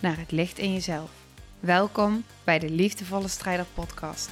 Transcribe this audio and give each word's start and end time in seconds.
naar 0.00 0.18
het 0.18 0.30
licht 0.30 0.58
in 0.58 0.72
jezelf. 0.72 1.10
Welkom 1.60 2.24
bij 2.44 2.58
de 2.58 2.70
Liefdevolle 2.70 3.28
Strijder 3.28 3.66
Podcast. 3.74 4.30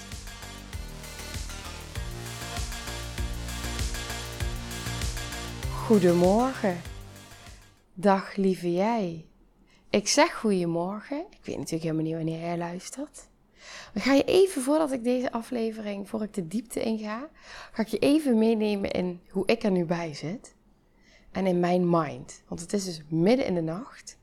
Goedemorgen. 5.72 6.80
Dag 7.94 8.36
lieve 8.36 8.72
jij. 8.72 9.26
Ik 9.90 10.08
zeg 10.08 10.34
goedemorgen. 10.34 11.18
Ik 11.18 11.44
weet 11.44 11.56
natuurlijk 11.56 11.82
helemaal 11.82 12.04
niet 12.04 12.14
wanneer 12.14 12.40
jij 12.40 12.58
luistert. 12.58 13.28
Dan 13.92 14.02
ga 14.02 14.12
je 14.12 14.24
even, 14.24 14.62
voordat 14.62 14.92
ik 14.92 15.04
deze 15.04 15.32
aflevering, 15.32 16.08
voor 16.08 16.22
ik 16.22 16.34
de 16.34 16.46
diepte 16.46 16.82
inga, 16.82 17.28
ga 17.72 17.82
ik 17.82 17.88
je 17.88 17.98
even 17.98 18.38
meenemen 18.38 18.90
in 18.90 19.20
hoe 19.30 19.46
ik 19.46 19.62
er 19.62 19.70
nu 19.70 19.84
bij 19.84 20.14
zit. 20.14 20.54
En 21.30 21.46
in 21.46 21.60
mijn 21.60 21.90
mind. 21.90 22.42
Want 22.48 22.60
het 22.60 22.72
is 22.72 22.84
dus 22.84 23.02
midden 23.08 23.46
in 23.46 23.54
de 23.54 23.60
nacht. 23.60 24.17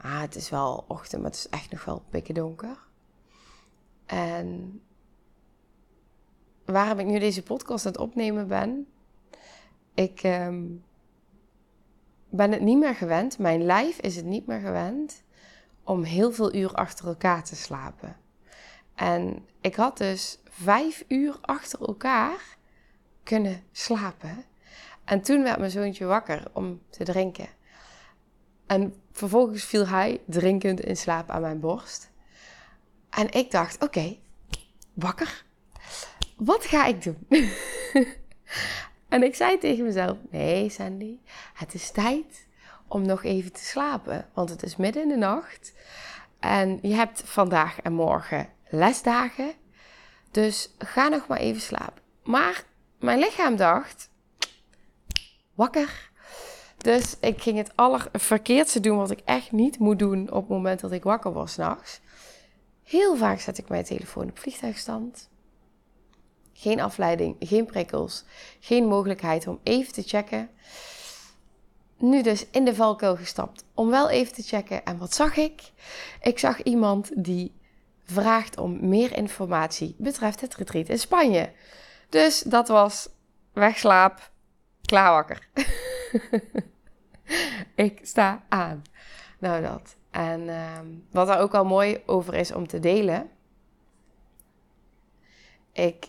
Ah, 0.00 0.20
het 0.20 0.34
is 0.34 0.50
wel 0.50 0.84
ochtend, 0.88 1.22
maar 1.22 1.30
het 1.30 1.40
is 1.40 1.48
echt 1.48 1.70
nog 1.70 1.84
wel 1.84 2.02
pikken 2.10 2.34
donker. 2.34 2.78
En 4.06 4.80
waarom 6.64 6.98
ik 6.98 7.06
nu 7.06 7.18
deze 7.18 7.42
podcast 7.42 7.86
aan 7.86 7.92
het 7.92 8.00
opnemen 8.00 8.48
ben, 8.48 8.86
ik 9.94 10.22
ehm, 10.22 10.64
ben 12.28 12.52
het 12.52 12.60
niet 12.60 12.78
meer 12.78 12.94
gewend, 12.94 13.38
mijn 13.38 13.62
lijf 13.62 13.98
is 14.00 14.16
het 14.16 14.24
niet 14.24 14.46
meer 14.46 14.60
gewend 14.60 15.22
om 15.84 16.02
heel 16.02 16.32
veel 16.32 16.54
uur 16.54 16.74
achter 16.74 17.06
elkaar 17.06 17.44
te 17.44 17.56
slapen. 17.56 18.16
En 18.94 19.46
ik 19.60 19.74
had 19.74 19.98
dus 19.98 20.38
vijf 20.44 21.04
uur 21.08 21.38
achter 21.40 21.80
elkaar 21.80 22.56
kunnen 23.22 23.62
slapen. 23.72 24.44
En 25.04 25.20
toen 25.20 25.42
werd 25.42 25.58
mijn 25.58 25.70
zoontje 25.70 26.04
wakker 26.04 26.42
om 26.52 26.80
te 26.90 27.04
drinken. 27.04 27.48
En 28.68 28.94
vervolgens 29.12 29.64
viel 29.64 29.86
hij 29.86 30.20
drinkend 30.26 30.80
in 30.80 30.96
slaap 30.96 31.30
aan 31.30 31.40
mijn 31.40 31.60
borst. 31.60 32.10
En 33.10 33.30
ik 33.30 33.50
dacht: 33.50 33.82
oké, 33.82 34.16
wakker. 34.92 35.44
Wat 36.36 36.64
ga 36.64 36.86
ik 36.86 37.02
doen? 37.02 37.26
en 39.08 39.22
ik 39.22 39.34
zei 39.34 39.58
tegen 39.58 39.84
mezelf: 39.84 40.16
nee, 40.30 40.70
Sandy, 40.70 41.18
het 41.54 41.74
is 41.74 41.90
tijd 41.90 42.46
om 42.88 43.06
nog 43.06 43.24
even 43.24 43.52
te 43.52 43.64
slapen. 43.64 44.28
Want 44.34 44.50
het 44.50 44.62
is 44.62 44.76
midden 44.76 45.02
in 45.02 45.08
de 45.08 45.16
nacht. 45.16 45.72
En 46.40 46.78
je 46.82 46.94
hebt 46.94 47.22
vandaag 47.24 47.80
en 47.80 47.92
morgen 47.92 48.48
lesdagen. 48.68 49.52
Dus 50.30 50.74
ga 50.78 51.08
nog 51.08 51.26
maar 51.26 51.38
even 51.38 51.60
slapen. 51.60 52.02
Maar 52.22 52.64
mijn 52.98 53.18
lichaam 53.18 53.56
dacht: 53.56 54.10
wakker. 55.54 56.07
Dus 56.78 57.16
ik 57.20 57.42
ging 57.42 57.56
het 57.56 57.70
allerverkeerdste 57.74 58.80
doen 58.80 58.96
wat 58.96 59.10
ik 59.10 59.20
echt 59.24 59.52
niet 59.52 59.78
moet 59.78 59.98
doen 59.98 60.30
op 60.30 60.40
het 60.40 60.48
moment 60.48 60.80
dat 60.80 60.92
ik 60.92 61.02
wakker 61.02 61.32
was 61.32 61.52
s'nachts. 61.52 62.00
Heel 62.84 63.16
vaak 63.16 63.40
zet 63.40 63.58
ik 63.58 63.68
mijn 63.68 63.84
telefoon 63.84 64.28
op 64.28 64.38
vliegtuigstand. 64.38 65.28
Geen 66.52 66.80
afleiding, 66.80 67.36
geen 67.40 67.66
prikkels, 67.66 68.24
geen 68.60 68.86
mogelijkheid 68.86 69.46
om 69.46 69.60
even 69.62 69.92
te 69.92 70.02
checken. 70.02 70.50
Nu 71.96 72.22
dus 72.22 72.46
in 72.50 72.64
de 72.64 72.74
valkuil 72.74 73.16
gestapt 73.16 73.64
om 73.74 73.90
wel 73.90 74.08
even 74.08 74.34
te 74.34 74.42
checken. 74.42 74.84
En 74.84 74.98
wat 74.98 75.14
zag 75.14 75.36
ik? 75.36 75.62
Ik 76.22 76.38
zag 76.38 76.62
iemand 76.62 77.10
die 77.14 77.54
vraagt 78.04 78.58
om 78.58 78.88
meer 78.88 79.16
informatie 79.16 79.94
betreft 79.98 80.40
het 80.40 80.54
retreat 80.54 80.88
in 80.88 80.98
Spanje. 80.98 81.52
Dus 82.08 82.40
dat 82.40 82.68
was 82.68 83.08
wegslaap, 83.52 84.30
klaar 84.88 85.10
wakker. 85.12 85.48
ik 87.86 87.98
sta 88.02 88.44
aan. 88.48 88.82
Nou, 89.38 89.62
dat. 89.62 89.96
En 90.10 90.40
uh, 90.40 90.78
wat 91.10 91.28
er 91.28 91.38
ook 91.38 91.54
al 91.54 91.64
mooi 91.64 92.02
over 92.06 92.34
is 92.34 92.52
om 92.52 92.66
te 92.66 92.80
delen. 92.80 93.30
Ik, 95.72 96.06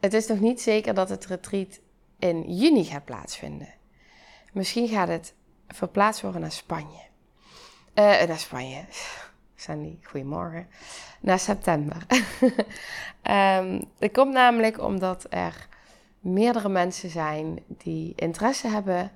het 0.00 0.14
is 0.14 0.26
nog 0.26 0.40
niet 0.40 0.60
zeker 0.60 0.94
dat 0.94 1.08
het 1.08 1.26
retreat 1.26 1.80
in 2.18 2.54
juni 2.54 2.84
gaat 2.84 3.04
plaatsvinden. 3.04 3.74
Misschien 4.52 4.88
gaat 4.88 5.08
het 5.08 5.34
verplaatst 5.68 6.22
worden 6.22 6.40
naar 6.40 6.52
Spanje. 6.52 7.02
Uh, 7.94 8.22
naar 8.22 8.38
Spanje. 8.38 8.84
Sandy, 9.54 9.98
goedemorgen. 10.02 10.68
Naar 11.20 11.38
september. 11.38 12.06
um, 13.58 13.84
dat 13.98 14.12
komt 14.12 14.32
namelijk 14.32 14.80
omdat 14.80 15.26
er 15.30 15.68
meerdere 16.22 16.68
mensen 16.68 17.10
zijn 17.10 17.58
die 17.66 18.12
interesse 18.16 18.68
hebben 18.68 19.12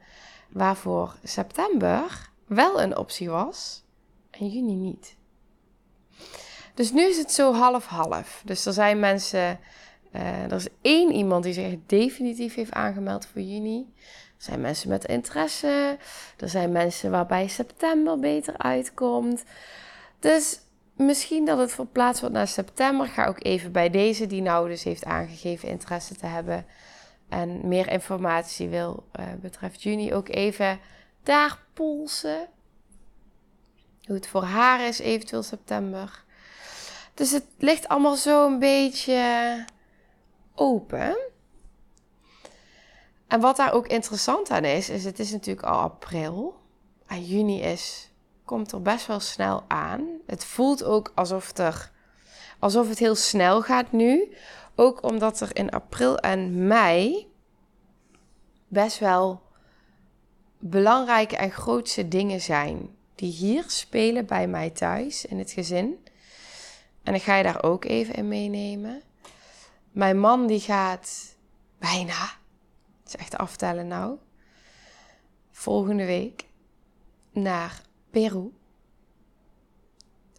waarvoor 0.49 1.17
september 1.23 2.31
wel 2.47 2.83
een 2.83 2.97
optie 2.97 3.31
was 3.31 3.83
en 4.31 4.49
juni 4.49 4.75
niet. 4.75 5.17
Dus 6.75 6.93
nu 6.93 7.03
is 7.09 7.19
het 7.19 7.33
zo 7.33 7.53
half-half. 7.53 8.43
Dus 8.45 8.67
er 8.67 8.73
zijn 8.73 9.01
mensen, 9.01 9.59
uh, 10.13 10.43
er 10.43 10.53
is 10.53 10.69
één 10.81 11.13
iemand 11.13 11.45
die 11.45 11.53
zich 11.53 11.75
definitief 11.87 12.55
heeft 12.55 12.73
aangemeld 12.73 13.27
voor 13.27 13.41
juni. 13.41 13.93
Er 14.37 14.45
zijn 14.45 14.61
mensen 14.61 14.89
met 14.89 15.05
interesse. 15.05 15.99
Er 16.37 16.49
zijn 16.49 16.73
mensen 16.73 17.11
waarbij 17.11 17.49
september 17.49 18.19
beter 18.19 18.59
uitkomt. 18.59 19.45
Dus 20.19 20.61
misschien 20.97 21.45
dat 21.45 21.59
het 21.59 21.73
verplaatst 21.73 22.21
wordt 22.21 22.35
naar 22.35 22.49
september. 22.49 23.07
Ga 23.07 23.27
ook 23.27 23.45
even 23.45 23.73
bij 23.73 23.91
deze 23.91 24.27
die 24.27 24.43
nou 24.43 24.69
dus 24.69 24.85
heeft 24.85 25.05
aangegeven 25.05 25.69
interesse 25.69 26.15
te 26.15 26.27
hebben 26.27 26.67
en 27.29 27.69
meer 27.69 27.89
informatie 27.89 28.69
wil 28.69 29.07
uh, 29.21 29.27
betreft 29.41 29.83
juni, 29.83 30.15
ook 30.15 30.29
even 30.29 30.81
daar 31.23 31.59
polsen. 31.73 32.49
Hoe 34.05 34.15
het 34.15 34.27
voor 34.27 34.45
haar 34.45 34.87
is, 34.87 34.99
eventueel 34.99 35.43
september. 35.43 36.25
Dus 37.15 37.31
het 37.31 37.45
ligt 37.59 37.89
allemaal 37.89 38.17
zo 38.17 38.47
een 38.47 38.59
beetje 38.59 39.65
open. 40.55 41.17
En 43.27 43.41
wat 43.41 43.57
daar 43.57 43.73
ook 43.73 43.87
interessant 43.87 44.51
aan 44.51 44.65
is, 44.65 44.89
is 44.89 45.05
het 45.05 45.19
is 45.19 45.31
natuurlijk 45.33 45.67
al 45.67 45.81
april. 45.81 46.61
En 47.07 47.25
juni 47.25 47.61
is, 47.61 48.11
komt 48.45 48.73
er 48.73 48.83
best 48.83 49.07
wel 49.07 49.21
snel 49.21 49.65
aan. 49.69 50.09
Het 50.27 50.45
voelt 50.45 50.85
ook 50.85 51.13
alsof, 51.15 51.59
er, 51.59 51.91
alsof 52.59 52.89
het 52.89 52.99
heel 52.99 53.15
snel 53.15 53.63
gaat 53.63 53.93
nu. 53.93 54.35
Ook 54.79 55.03
omdat 55.03 55.41
er 55.41 55.57
in 55.57 55.71
april 55.71 56.19
en 56.19 56.67
mei 56.67 57.33
best 58.69 58.99
wel 58.99 59.43
belangrijke 60.59 61.37
en 61.37 61.51
grootste 61.51 62.09
dingen 62.09 62.41
zijn 62.41 62.97
die 63.15 63.33
hier 63.33 63.65
spelen 63.67 64.27
bij 64.27 64.49
mij 64.49 64.71
thuis 64.71 65.25
in 65.25 65.39
het 65.39 65.51
gezin. 65.51 66.05
En 67.03 67.15
ik 67.15 67.23
ga 67.23 67.37
je 67.37 67.43
daar 67.43 67.63
ook 67.63 67.85
even 67.85 68.15
in 68.15 68.29
meenemen. 68.29 69.03
Mijn 69.91 70.19
man 70.19 70.47
die 70.47 70.61
gaat 70.61 71.37
bijna, 71.79 72.21
het 73.03 73.07
is 73.09 73.17
echt 73.17 73.37
aftellen 73.37 73.87
nou, 73.87 74.19
volgende 75.51 76.05
week 76.05 76.47
naar 77.33 77.81
Peru. 78.11 78.53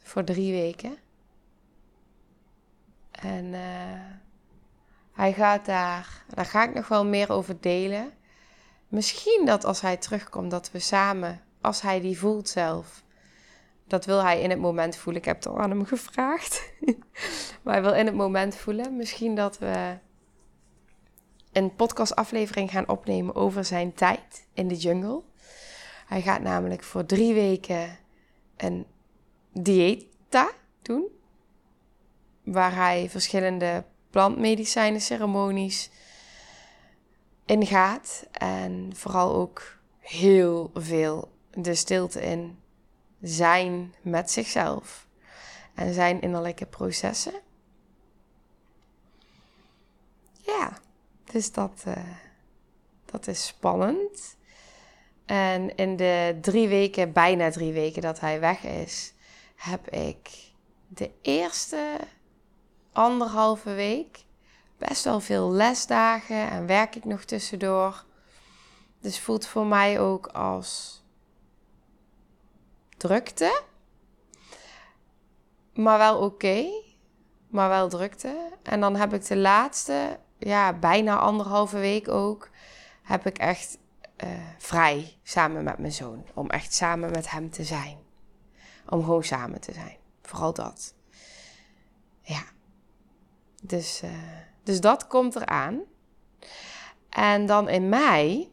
Voor 0.04 0.24
drie 0.24 0.52
weken. 0.52 0.98
En 3.12 3.46
uh, 3.46 4.00
hij 5.18 5.34
gaat 5.34 5.66
daar, 5.66 6.24
daar 6.34 6.46
ga 6.46 6.64
ik 6.64 6.74
nog 6.74 6.88
wel 6.88 7.06
meer 7.06 7.32
over 7.32 7.62
delen. 7.62 8.14
Misschien 8.88 9.46
dat 9.46 9.66
als 9.66 9.82
hij 9.82 9.98
terugkomt, 9.98 10.52
dat 10.52 10.72
we 10.72 10.80
samen, 10.80 11.42
als 11.62 11.82
hij 11.82 12.02
die 12.02 12.20
voelt 12.20 12.50
zelf, 12.50 13.04
dat 13.88 14.06
wil 14.06 14.24
hij 14.24 14.42
in 14.42 14.50
het 14.50 14.60
moment 14.60 14.96
voelen. 14.96 15.22
Ik 15.22 15.28
heb 15.28 15.36
het 15.36 15.48
al 15.48 15.60
aan 15.60 15.70
hem 15.70 15.86
gevraagd. 15.86 16.72
maar 17.64 17.74
hij 17.74 17.82
wil 17.82 17.94
in 17.94 18.06
het 18.06 18.16
moment 18.16 18.56
voelen. 18.56 18.96
Misschien 18.96 19.36
dat 19.36 19.58
we 19.58 19.98
een 21.52 21.76
podcastaflevering 21.76 22.72
gaan 22.72 22.90
opnemen 22.90 23.36
over 23.36 23.66
zijn 23.66 23.94
tijd 23.94 24.48
in 24.54 24.68
de 24.68 24.76
jungle. 24.76 25.22
Hij 26.06 26.22
gaat 26.22 26.42
namelijk 26.42 26.84
voor 26.84 27.06
drie 27.06 27.34
weken 27.34 27.98
een 28.58 28.86
dieta 29.54 30.50
doen. 30.82 31.08
Waar 32.44 32.76
hij 32.76 33.10
verschillende 33.10 33.84
plantmedicijnen 34.18 35.02
ceremonies 35.02 35.90
ingaat. 37.46 38.26
En 38.32 38.92
vooral 38.96 39.36
ook 39.36 39.78
heel 40.00 40.72
veel 40.74 41.32
de 41.54 41.76
stilte 41.76 42.22
in 42.22 42.60
zijn 43.22 43.94
met 44.02 44.32
zichzelf 44.32 45.08
en 45.74 45.94
zijn 45.94 46.22
innerlijke 46.22 46.66
processen. 46.66 47.34
Ja, 50.42 50.78
dus 51.32 51.52
dat, 51.52 51.84
uh, 51.88 51.94
dat 53.06 53.28
is 53.28 53.48
spannend. 53.48 54.36
En 55.26 55.76
in 55.76 55.96
de 55.96 56.38
drie 56.42 56.68
weken, 56.68 57.12
bijna 57.12 57.52
drie 57.52 57.74
weken 57.74 58.02
dat 58.02 58.20
hij 58.20 58.40
weg 58.40 58.64
is, 58.64 59.14
heb 59.56 59.90
ik 59.90 60.30
de 60.88 61.12
eerste 61.22 61.98
anderhalve 62.98 63.74
week 63.74 64.26
best 64.78 65.04
wel 65.04 65.20
veel 65.20 65.52
lesdagen 65.52 66.50
en 66.50 66.66
werk 66.66 66.96
ik 66.96 67.06
nog 67.06 67.24
tussendoor. 67.24 68.06
Dus 69.00 69.20
voelt 69.20 69.48
voor 69.48 69.66
mij 69.66 70.00
ook 70.00 70.28
als 70.28 71.04
drukte. 72.98 73.62
Maar 75.74 75.98
wel 75.98 76.20
oké. 76.20 76.66
maar 77.48 77.70
wel 77.70 77.90
drukte. 77.90 78.52
En 78.64 78.80
dan 78.80 78.96
heb 78.96 79.14
ik 79.14 79.28
de 79.28 79.38
laatste, 79.38 80.20
ja, 80.38 80.74
bijna 80.74 81.18
anderhalve 81.18 81.78
week 81.78 82.08
ook, 82.08 82.50
heb 83.04 83.26
ik 83.26 83.38
echt 83.38 83.78
uh, 84.24 84.30
vrij 84.58 85.18
samen 85.24 85.64
met 85.64 85.78
mijn 85.78 85.92
zoon. 85.92 86.26
Om 86.34 86.50
echt 86.50 86.74
samen 86.74 87.12
met 87.12 87.32
hem 87.32 87.50
te 87.50 87.64
zijn. 87.64 87.98
Om 88.90 89.04
gewoon 89.04 89.24
samen 89.24 89.62
te 89.62 89.74
zijn. 89.74 89.98
Vooral 90.22 90.54
dat. 90.54 90.94
Ja. 92.22 92.56
Dus, 93.62 94.02
uh, 94.04 94.12
dus 94.64 94.82
dat 94.82 95.08
komt 95.08 95.36
eraan. 95.36 95.82
En 97.10 97.46
dan 97.46 97.70
in 97.70 97.90
mei, 97.90 98.52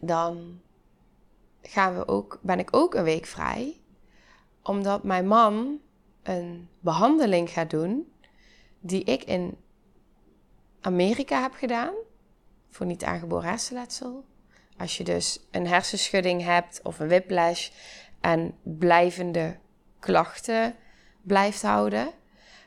dan 0.00 0.60
gaan 1.62 1.96
we 1.98 2.08
ook, 2.08 2.38
ben 2.42 2.58
ik 2.58 2.76
ook 2.76 2.94
een 2.94 3.04
week 3.04 3.26
vrij. 3.26 3.80
Omdat 4.62 5.02
mijn 5.04 5.26
man 5.26 5.80
een 6.22 6.68
behandeling 6.80 7.50
gaat 7.50 7.70
doen 7.70 8.12
die 8.80 9.04
ik 9.04 9.24
in 9.24 9.56
Amerika 10.80 11.42
heb 11.42 11.52
gedaan 11.52 11.94
voor 12.70 12.86
niet 12.86 13.04
aangeboren 13.04 13.48
hersenletsel. 13.48 14.24
Als 14.76 14.96
je 14.96 15.04
dus 15.04 15.46
een 15.50 15.66
hersenschudding 15.66 16.42
hebt 16.42 16.80
of 16.82 16.98
een 16.98 17.08
whiplash 17.08 17.70
en 18.20 18.54
blijvende 18.62 19.58
klachten 19.98 20.76
blijft 21.22 21.62
houden. 21.62 22.10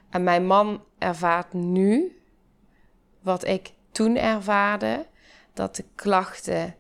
En 0.10 0.24
mijn 0.24 0.46
man 0.46 0.84
ervaart 1.02 1.54
nu 1.54 2.22
wat 3.22 3.46
ik 3.46 3.74
toen 3.92 4.18
ervaarde, 4.18 5.06
dat 5.54 5.76
de 5.76 5.86
klachten 5.96 6.76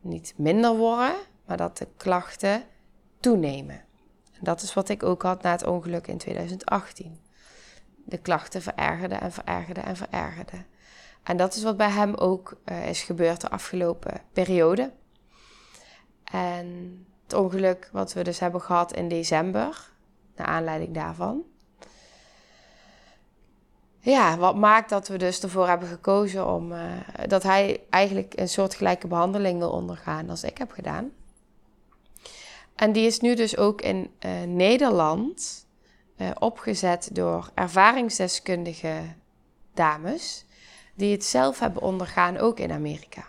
niet 0.00 0.34
minder 0.36 0.76
worden, 0.76 1.14
maar 1.46 1.56
dat 1.56 1.78
de 1.78 1.88
klachten 1.96 2.62
toenemen. 3.20 3.84
En 4.32 4.40
dat 4.40 4.62
is 4.62 4.74
wat 4.74 4.88
ik 4.88 5.02
ook 5.02 5.22
had 5.22 5.42
na 5.42 5.50
het 5.50 5.66
ongeluk 5.66 6.06
in 6.06 6.18
2018. 6.18 7.20
De 8.04 8.18
klachten 8.18 8.62
verergerden 8.62 9.20
en 9.20 9.32
verergerden 9.32 9.84
en 9.84 9.96
verergerden. 9.96 10.66
En 11.22 11.36
dat 11.36 11.54
is 11.54 11.62
wat 11.62 11.76
bij 11.76 11.90
hem 11.90 12.14
ook 12.14 12.60
uh, 12.64 12.88
is 12.88 13.02
gebeurd 13.02 13.40
de 13.40 13.50
afgelopen 13.50 14.20
periode. 14.32 14.92
En 16.24 16.98
het 17.22 17.32
ongeluk 17.32 17.88
wat 17.92 18.12
we 18.12 18.24
dus 18.24 18.38
hebben 18.38 18.60
gehad 18.60 18.92
in 18.92 19.08
december, 19.08 19.90
naar 20.36 20.46
aanleiding 20.46 20.94
daarvan. 20.94 21.42
Ja, 24.04 24.36
wat 24.36 24.56
maakt 24.56 24.88
dat 24.88 25.08
we 25.08 25.18
dus 25.18 25.42
ervoor 25.42 25.68
hebben 25.68 25.88
gekozen 25.88 26.46
om 26.46 26.72
uh, 26.72 26.82
dat 27.26 27.42
hij 27.42 27.80
eigenlijk 27.90 28.32
een 28.36 28.48
soortgelijke 28.48 29.06
behandeling 29.06 29.58
wil 29.58 29.70
ondergaan 29.70 30.30
als 30.30 30.42
ik 30.44 30.58
heb 30.58 30.70
gedaan. 30.70 31.10
En 32.74 32.92
die 32.92 33.06
is 33.06 33.20
nu 33.20 33.34
dus 33.34 33.56
ook 33.56 33.80
in 33.80 34.10
uh, 34.20 34.42
Nederland 34.42 35.66
opgezet 36.38 37.08
door 37.12 37.50
ervaringsdeskundige 37.54 39.00
dames 39.74 40.44
die 40.94 41.12
het 41.12 41.24
zelf 41.24 41.58
hebben 41.58 41.82
ondergaan, 41.82 42.38
ook 42.38 42.58
in 42.58 42.72
Amerika. 42.72 43.24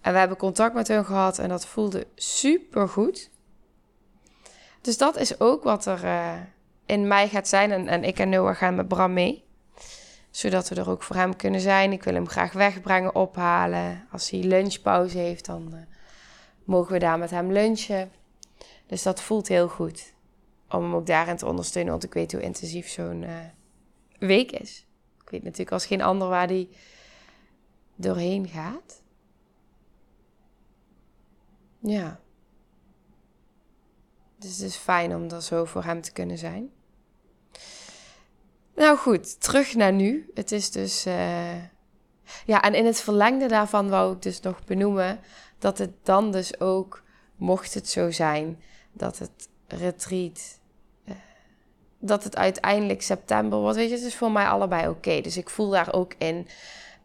En 0.00 0.12
we 0.12 0.18
hebben 0.18 0.36
contact 0.36 0.74
met 0.74 0.88
hun 0.88 1.04
gehad 1.04 1.38
en 1.38 1.48
dat 1.48 1.66
voelde 1.66 2.06
super 2.14 2.88
goed. 2.88 3.30
Dus 4.80 4.98
dat 4.98 5.16
is 5.16 5.40
ook 5.40 5.62
wat 5.62 5.86
er 5.86 6.00
in 6.86 7.08
mij 7.08 7.28
gaat 7.28 7.48
zijn. 7.48 7.70
En, 7.70 7.88
en 7.88 8.04
ik 8.04 8.18
en 8.18 8.28
Noah 8.28 8.56
gaan 8.56 8.74
met 8.74 8.88
Bram 8.88 9.12
mee. 9.12 9.48
Zodat 10.30 10.68
we 10.68 10.74
er 10.74 10.90
ook 10.90 11.02
voor 11.02 11.16
hem 11.16 11.36
kunnen 11.36 11.60
zijn. 11.60 11.92
Ik 11.92 12.02
wil 12.02 12.14
hem 12.14 12.28
graag 12.28 12.52
wegbrengen, 12.52 13.14
ophalen. 13.14 14.06
Als 14.10 14.30
hij 14.30 14.40
lunchpauze 14.40 15.18
heeft, 15.18 15.44
dan 15.46 15.74
uh, 15.74 15.80
mogen 16.64 16.92
we 16.92 16.98
daar 16.98 17.18
met 17.18 17.30
hem 17.30 17.52
lunchen. 17.52 18.12
Dus 18.86 19.02
dat 19.02 19.22
voelt 19.22 19.48
heel 19.48 19.68
goed. 19.68 20.14
Om 20.68 20.82
hem 20.82 20.94
ook 20.94 21.06
daarin 21.06 21.36
te 21.36 21.46
ondersteunen. 21.46 21.92
Want 21.92 22.04
ik 22.04 22.14
weet 22.14 22.32
hoe 22.32 22.42
intensief 22.42 22.88
zo'n 22.88 23.22
uh, 23.22 23.36
week 24.18 24.50
is. 24.50 24.86
Ik 25.22 25.30
weet 25.30 25.42
natuurlijk 25.42 25.72
als 25.72 25.86
geen 25.86 26.02
ander 26.02 26.28
waar 26.28 26.46
die 26.46 26.68
doorheen 27.96 28.48
gaat. 28.48 29.02
Ja. 31.78 32.20
Dus 34.38 34.50
het 34.50 34.66
is 34.66 34.76
fijn 34.76 35.14
om 35.14 35.30
er 35.30 35.42
zo 35.42 35.64
voor 35.64 35.84
hem 35.84 36.00
te 36.00 36.12
kunnen 36.12 36.38
zijn. 36.38 36.70
Nou 38.80 38.98
goed, 38.98 39.40
terug 39.40 39.74
naar 39.74 39.92
nu. 39.92 40.30
Het 40.34 40.52
is 40.52 40.70
dus. 40.70 41.06
Uh... 41.06 41.54
Ja, 42.44 42.62
en 42.62 42.74
in 42.74 42.86
het 42.86 43.00
verlengde 43.00 43.46
daarvan 43.46 43.88
wou 43.88 44.14
ik 44.14 44.22
dus 44.22 44.40
nog 44.40 44.64
benoemen 44.64 45.20
dat 45.58 45.78
het 45.78 45.90
dan 46.02 46.32
dus 46.32 46.60
ook, 46.60 47.02
mocht 47.36 47.74
het 47.74 47.88
zo 47.88 48.10
zijn, 48.10 48.60
dat 48.92 49.18
het 49.18 49.48
retreat 49.66 50.58
dat 51.98 52.24
het 52.24 52.36
uiteindelijk 52.36 53.02
september 53.02 53.58
wordt. 53.58 53.76
Weet 53.76 53.88
je, 53.88 53.94
het 53.94 54.04
is 54.04 54.16
voor 54.16 54.32
mij 54.32 54.46
allebei 54.46 54.88
oké. 54.88 55.20
Dus 55.20 55.36
ik 55.36 55.50
voel 55.50 55.70
daar 55.70 55.92
ook 55.92 56.14
in 56.18 56.46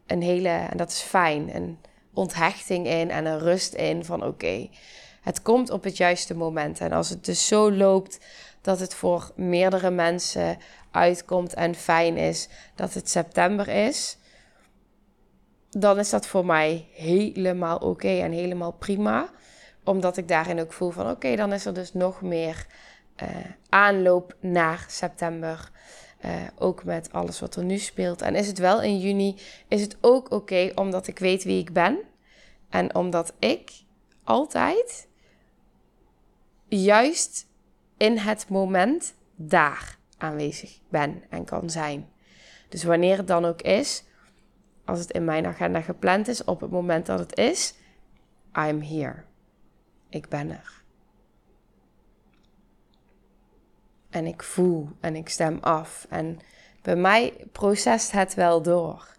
een 0.06 0.22
hele, 0.22 0.48
en 0.48 0.76
dat 0.76 0.90
is 0.90 1.00
fijn, 1.00 1.56
een 1.56 1.78
onthechting 2.14 2.86
in 2.86 3.10
en 3.10 3.26
een 3.26 3.38
rust 3.38 3.74
in 3.74 4.04
van 4.04 4.24
oké, 4.24 4.68
het 5.20 5.42
komt 5.42 5.70
op 5.70 5.84
het 5.84 5.96
juiste 5.96 6.34
moment. 6.34 6.80
En 6.80 6.92
als 6.92 7.08
het 7.08 7.24
dus 7.24 7.46
zo 7.46 7.72
loopt 7.72 8.18
dat 8.60 8.80
het 8.80 8.94
voor 8.94 9.30
meerdere 9.34 9.90
mensen 9.90 10.58
uitkomt 10.96 11.54
en 11.54 11.74
fijn 11.74 12.16
is 12.16 12.48
dat 12.74 12.94
het 12.94 13.08
september 13.08 13.68
is, 13.68 14.18
dan 15.70 15.98
is 15.98 16.10
dat 16.10 16.26
voor 16.26 16.46
mij 16.46 16.88
helemaal 16.92 17.78
oké 17.78 18.08
en 18.08 18.32
helemaal 18.32 18.72
prima. 18.72 19.30
Omdat 19.84 20.16
ik 20.16 20.28
daarin 20.28 20.60
ook 20.60 20.72
voel 20.72 20.90
van 20.90 21.10
oké, 21.10 21.36
dan 21.36 21.52
is 21.52 21.66
er 21.66 21.74
dus 21.74 21.92
nog 21.92 22.22
meer 22.22 22.66
uh, 23.22 23.28
aanloop 23.68 24.36
naar 24.40 24.84
september. 24.88 25.70
Uh, 26.24 26.32
ook 26.58 26.84
met 26.84 27.12
alles 27.12 27.40
wat 27.40 27.56
er 27.56 27.64
nu 27.64 27.78
speelt. 27.78 28.22
En 28.22 28.34
is 28.34 28.46
het 28.46 28.58
wel 28.58 28.82
in 28.82 28.98
juni, 28.98 29.36
is 29.68 29.80
het 29.80 29.96
ook 30.00 30.30
oké 30.30 30.72
omdat 30.74 31.06
ik 31.06 31.18
weet 31.18 31.44
wie 31.44 31.60
ik 31.60 31.72
ben. 31.72 31.98
En 32.70 32.94
omdat 32.94 33.32
ik 33.38 33.70
altijd 34.24 35.08
juist 36.68 37.46
in 37.96 38.18
het 38.18 38.48
moment 38.48 39.14
daar 39.34 39.95
aanwezig 40.18 40.80
ben 40.88 41.22
en 41.28 41.44
kan 41.44 41.70
zijn. 41.70 42.08
Dus 42.68 42.84
wanneer 42.84 43.16
het 43.16 43.26
dan 43.26 43.44
ook 43.44 43.62
is, 43.62 44.04
als 44.84 44.98
het 44.98 45.10
in 45.10 45.24
mijn 45.24 45.46
agenda 45.46 45.80
gepland 45.80 46.28
is, 46.28 46.44
op 46.44 46.60
het 46.60 46.70
moment 46.70 47.06
dat 47.06 47.18
het 47.18 47.38
is, 47.38 47.74
I'm 48.54 48.82
here. 48.82 49.24
Ik 50.08 50.28
ben 50.28 50.50
er. 50.50 50.76
en 54.16 54.26
ik 54.26 54.42
voel 54.42 54.88
en 55.00 55.16
ik 55.16 55.28
stem 55.28 55.58
af. 55.60 56.06
En 56.08 56.38
bij 56.82 56.96
mij 56.96 57.34
procest 57.52 58.12
het 58.12 58.34
wel 58.34 58.62
door. 58.62 59.14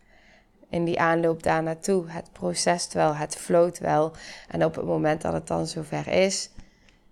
In 0.69 0.85
die 0.85 0.99
aanloop 0.99 1.43
daar 1.43 1.63
naartoe. 1.63 2.09
Het 2.09 2.31
procest 2.31 2.93
wel, 2.93 3.15
het 3.15 3.35
floot 3.35 3.77
wel. 3.77 4.11
En 4.47 4.63
op 4.65 4.75
het 4.75 4.85
moment 4.85 5.21
dat 5.21 5.33
het 5.33 5.47
dan 5.47 5.67
zover 5.67 6.07
is, 6.07 6.49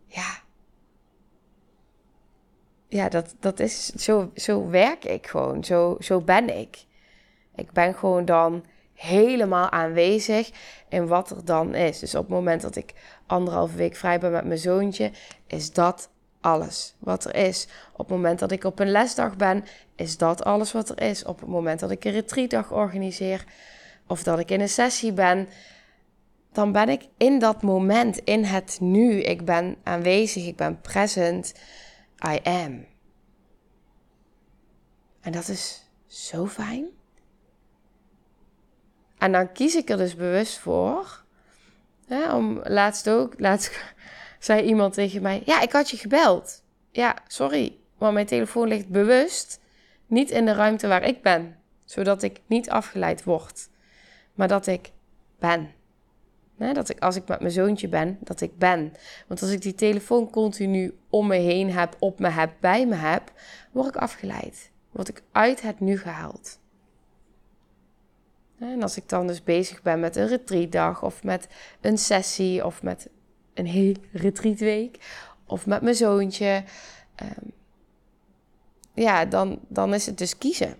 ja. 0.08 0.44
Ja, 2.96 3.10
dat, 3.10 3.36
dat 3.40 3.60
is, 3.60 3.86
zo, 3.86 4.32
zo 4.36 4.70
werk 4.70 5.06
ik 5.06 5.28
gewoon. 5.28 5.64
Zo, 5.64 5.98
zo 6.00 6.22
ben 6.22 6.58
ik. 6.58 6.86
Ik 7.56 7.72
ben 7.72 7.94
gewoon 7.94 8.26
dan 8.26 8.66
helemaal 8.94 9.70
aanwezig 9.70 10.52
in 10.90 11.08
wat 11.08 11.30
er 11.30 11.46
dan 11.46 11.74
is. 11.74 12.00
Dus 12.00 12.16
op 12.16 12.22
het 12.22 12.32
moment 12.32 12.62
dat 12.62 12.76
ik 12.76 12.94
anderhalve 13.26 13.76
week 13.76 13.96
vrij 13.96 14.20
ben 14.20 14.32
met 14.32 14.46
mijn 14.46 14.60
zoontje, 14.60 15.12
is 15.48 15.74
dat 15.74 16.10
alles 16.42 16.96
wat 17.00 17.26
er 17.26 17.36
is. 17.36 17.68
Op 17.92 17.98
het 17.98 18.08
moment 18.08 18.40
dat 18.40 18.52
ik 18.52 18.64
op 18.64 18.80
een 18.80 18.92
lesdag 18.92 19.36
ben, 19.36 19.64
is 19.96 20.18
dat 20.18 20.44
alles 20.44 20.72
wat 20.72 20.90
er 20.90 21.02
is. 21.02 21.26
Op 21.26 21.40
het 21.40 21.50
moment 21.50 21.80
dat 21.80 21.92
ik 21.92 22.06
een 22.06 22.12
retreatdag 22.12 22.72
organiseer 22.72 23.46
of 24.08 24.24
dat 24.24 24.40
ik 24.40 24.52
in 24.52 24.62
een 24.62 24.70
sessie 24.70 25.14
ben, 25.14 25.48
dan 26.52 26.72
ben 26.72 26.90
ik 26.90 27.08
in 27.18 27.40
dat 27.40 27.62
moment, 27.62 28.18
in 28.18 28.44
het 28.44 28.78
nu. 28.82 29.22
Ik 29.22 29.46
ben 29.46 29.76
aanwezig, 29.84 30.46
ik 30.48 30.56
ben 30.56 30.82
present. 30.82 31.54
I 32.28 32.40
am. 32.44 32.86
En 35.22 35.32
dat 35.32 35.48
is 35.48 35.90
zo 36.08 36.48
fijn. 36.48 36.86
En 39.18 39.32
dan 39.32 39.52
kies 39.52 39.76
ik 39.76 39.90
er 39.90 39.98
dus 39.98 40.16
bewust 40.16 40.58
voor. 40.58 41.24
Hè, 42.08 42.34
om 42.34 42.60
laatst 42.64 43.10
ook, 43.10 43.40
laatst 43.40 43.94
zei 44.40 44.62
iemand 44.62 44.94
tegen 44.94 45.22
mij: 45.22 45.42
Ja, 45.46 45.62
ik 45.62 45.72
had 45.72 45.90
je 45.90 45.98
gebeld. 45.98 46.64
Ja, 46.92 47.18
sorry, 47.28 47.78
maar 47.98 48.14
mijn 48.14 48.26
telefoon 48.26 48.68
ligt 48.68 48.90
bewust 48.90 49.60
niet 50.08 50.30
in 50.30 50.46
de 50.46 50.54
ruimte 50.54 50.88
waar 50.88 51.04
ik 51.04 51.22
ben, 51.22 51.60
zodat 51.86 52.24
ik 52.24 52.42
niet 52.46 52.70
afgeleid 52.70 53.24
word, 53.24 53.70
maar 54.34 54.48
dat 54.48 54.68
ik 54.68 54.92
ben. 55.40 55.75
Dat 56.58 56.90
ik 56.90 57.00
als 57.00 57.16
ik 57.16 57.28
met 57.28 57.40
mijn 57.40 57.52
zoontje 57.52 57.88
ben, 57.88 58.18
dat 58.22 58.42
ik 58.42 58.58
ben. 58.58 58.94
Want 59.28 59.42
als 59.42 59.52
ik 59.52 59.62
die 59.62 59.76
telefoon 59.76 60.30
continu 60.30 60.98
om 61.10 61.28
me 61.28 61.36
heen 61.36 61.72
heb, 61.72 61.96
op 62.00 62.20
me 62.20 62.30
heb, 62.30 62.54
bij 62.60 62.88
me 62.88 62.96
heb, 62.96 63.32
word 63.72 63.88
ik 63.88 63.96
afgeleid. 63.96 64.72
Word 64.92 65.08
ik 65.08 65.24
uit 65.32 65.62
het 65.62 65.80
nu 65.80 65.98
gehaald. 65.98 66.60
En 68.60 68.82
als 68.82 68.98
ik 68.98 69.10
dan 69.10 69.28
dus 69.28 69.44
bezig 69.44 69.82
ben 69.82 70.00
met 70.00 70.16
een 70.16 70.28
retreatdag 70.28 71.04
of 71.04 71.24
met 71.24 71.48
een 71.82 71.98
sessie 71.98 72.66
of 72.66 72.84
met 72.84 73.10
een 73.54 73.66
heel 73.66 73.96
retreatweek 74.12 74.98
of 75.46 75.66
met 75.66 75.82
mijn 75.82 75.96
zoontje, 75.96 76.64
um, 77.24 77.52
ja, 78.94 79.26
dan, 79.26 79.60
dan 79.68 79.94
is 79.94 80.06
het 80.06 80.18
dus 80.18 80.38
kiezen. 80.38 80.76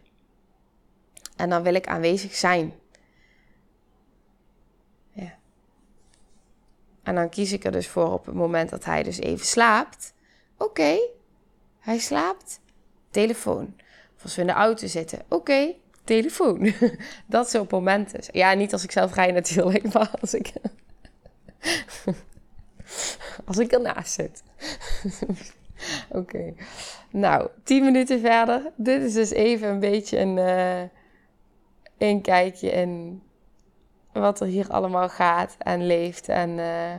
En 1.36 1.50
dan 1.50 1.64
wil 1.64 1.74
ik 1.74 1.88
aanwezig 1.88 2.36
zijn. 2.36 2.74
En 7.06 7.16
dan 7.16 7.30
kies 7.30 7.52
ik 7.52 7.64
er 7.64 7.72
dus 7.72 7.88
voor 7.88 8.12
op 8.12 8.26
het 8.26 8.36
moment 8.36 8.70
dat 8.70 8.86
hij 8.86 9.04
dus 9.04 9.20
even 9.20 9.46
slaapt. 9.46 10.14
Oké, 10.58 10.98
hij 11.80 12.00
slaapt. 12.00 12.60
Telefoon. 13.12 13.76
Of 14.16 14.24
als 14.24 14.36
we 14.36 14.42
in 14.42 14.48
de 14.48 14.54
auto 14.54 14.88
zitten. 14.88 15.20
Oké, 15.28 15.74
telefoon. 16.04 16.74
dat 17.28 17.50
soort 17.50 17.72
momenten. 17.72 18.20
Ja, 18.32 18.54
niet 18.54 18.74
als 18.74 18.84
ik 18.84 18.92
zelf 18.92 19.14
rij 19.14 19.32
natuurlijk, 19.32 19.84
maar 19.94 20.12
als 20.22 20.34
ik... 20.34 20.54
als 23.48 23.58
ik 23.58 23.72
ernaast 23.72 24.14
zit. 24.14 24.44
Oké. 26.10 26.54
Nou, 27.10 27.50
tien 27.64 27.84
minuten 27.84 28.20
verder. 28.20 28.72
Dit 28.76 29.02
is 29.02 29.14
dus 29.14 29.30
even 29.30 29.70
een 29.70 29.80
beetje 29.80 30.20
een, 30.20 30.38
uh, 30.38 30.82
een 31.98 32.22
kijkje 32.22 32.70
in 32.70 33.22
wat 34.22 34.40
er 34.40 34.48
hier 34.48 34.70
allemaal 34.70 35.10
gaat 35.10 35.56
en 35.58 35.86
leeft. 35.86 36.30
En 36.30 36.50
uh, 36.50 36.94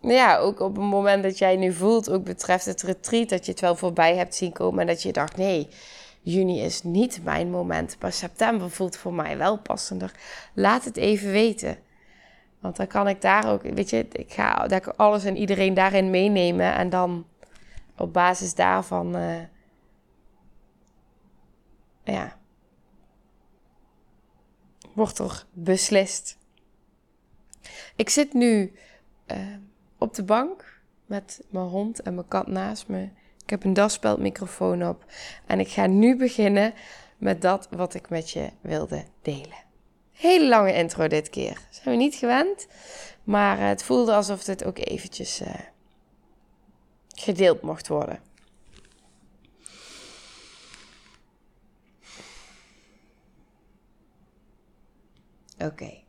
ja, 0.00 0.36
ook 0.36 0.60
op 0.60 0.76
het 0.76 0.84
moment 0.84 1.22
dat 1.22 1.38
jij 1.38 1.56
nu 1.56 1.72
voelt, 1.72 2.10
ook 2.10 2.24
betreft 2.24 2.64
het 2.64 2.82
retreat, 2.82 3.28
dat 3.28 3.44
je 3.44 3.50
het 3.50 3.60
wel 3.60 3.76
voorbij 3.76 4.16
hebt 4.16 4.34
zien 4.34 4.52
komen 4.52 4.80
en 4.80 4.86
dat 4.86 5.02
je 5.02 5.12
dacht, 5.12 5.36
nee, 5.36 5.68
juni 6.22 6.60
is 6.60 6.82
niet 6.82 7.20
mijn 7.24 7.50
moment, 7.50 7.96
maar 8.00 8.12
september 8.12 8.70
voelt 8.70 8.96
voor 8.96 9.14
mij 9.14 9.36
wel 9.36 9.58
passender. 9.58 10.12
Laat 10.54 10.84
het 10.84 10.96
even 10.96 11.30
weten. 11.30 11.78
Want 12.60 12.76
dan 12.76 12.86
kan 12.86 13.08
ik 13.08 13.20
daar 13.20 13.52
ook, 13.52 13.62
weet 13.62 13.90
je, 13.90 14.06
ik 14.12 14.32
ga 14.32 14.68
alles 14.96 15.24
en 15.24 15.36
iedereen 15.36 15.74
daarin 15.74 16.10
meenemen 16.10 16.74
en 16.74 16.90
dan 16.90 17.26
op 17.96 18.12
basis 18.12 18.54
daarvan, 18.54 19.16
uh, 19.16 19.36
ja, 22.04 22.38
wordt 24.92 25.18
er 25.18 25.46
beslist. 25.52 26.38
Ik 27.96 28.08
zit 28.08 28.32
nu 28.32 28.72
uh, 29.26 29.38
op 29.98 30.14
de 30.14 30.22
bank 30.22 30.80
met 31.06 31.42
mijn 31.50 31.66
hond 31.66 32.02
en 32.02 32.14
mijn 32.14 32.28
kat 32.28 32.46
naast 32.46 32.88
me. 32.88 33.08
Ik 33.42 33.50
heb 33.50 33.64
een 33.64 33.74
daspeldmicrofoon 33.74 34.88
op 34.88 35.04
en 35.46 35.60
ik 35.60 35.68
ga 35.68 35.86
nu 35.86 36.16
beginnen 36.16 36.74
met 37.18 37.42
dat 37.42 37.68
wat 37.70 37.94
ik 37.94 38.08
met 38.08 38.30
je 38.30 38.50
wilde 38.60 39.04
delen. 39.22 39.68
Hele 40.12 40.48
lange 40.48 40.74
intro 40.74 41.08
dit 41.08 41.30
keer. 41.30 41.60
Zijn 41.70 41.96
we 41.96 42.02
niet 42.02 42.14
gewend, 42.14 42.66
maar 43.24 43.58
het 43.58 43.82
voelde 43.82 44.14
alsof 44.14 44.44
dit 44.44 44.64
ook 44.64 44.78
eventjes 44.78 45.40
uh, 45.40 45.54
gedeeld 47.08 47.62
mocht 47.62 47.88
worden. 47.88 48.20
Oké. 55.64 56.02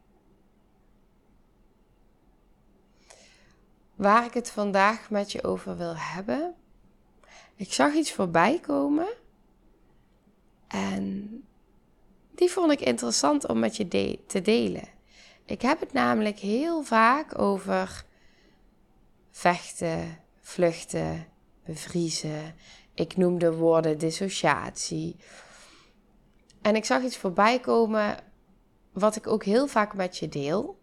Waar 3.96 4.26
ik 4.26 4.34
het 4.34 4.50
vandaag 4.50 5.10
met 5.10 5.32
je 5.32 5.44
over 5.44 5.78
wil 5.78 5.96
hebben. 5.96 6.56
Ik 7.56 7.74
zag 7.74 7.94
iets 7.94 8.14
voorbij 8.14 8.60
komen. 8.60 9.08
En 10.68 11.30
die 12.36 12.50
vond 12.50 12.72
ik 12.72 12.82
interessant 12.82 13.48
om 13.48 13.60
met 13.60 13.78
je 13.78 14.18
te 14.28 14.42
delen. 14.42 14.88
Ik 15.46 15.62
heb 15.62 15.80
het 15.80 15.94
namelijk 15.94 16.40
heel 16.40 16.84
vaak 16.84 17.40
over 17.40 18.06
vechten, 19.32 20.18
vluchten, 20.40 21.28
bevriezen. 21.66 22.56
Ik 22.94 23.18
noem 23.18 23.40
de 23.40 23.56
woorden 23.56 23.98
dissociatie. 23.98 25.16
En 26.62 26.76
ik 26.76 26.86
zag 26.86 27.04
iets 27.04 27.18
voorbij 27.18 27.60
komen 27.60 28.18
wat 28.92 29.16
ik 29.16 29.28
ook 29.28 29.44
heel 29.44 29.68
vaak 29.68 29.94
met 29.94 30.18
je 30.18 30.30
deel. 30.30 30.80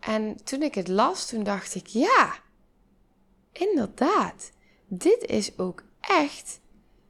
En 0.00 0.44
toen 0.44 0.62
ik 0.62 0.74
het 0.74 0.88
las, 0.88 1.26
toen 1.26 1.42
dacht 1.42 1.74
ik, 1.74 1.86
ja, 1.86 2.34
inderdaad, 3.52 4.52
dit 4.86 5.22
is 5.22 5.58
ook 5.58 5.82
echt 6.00 6.60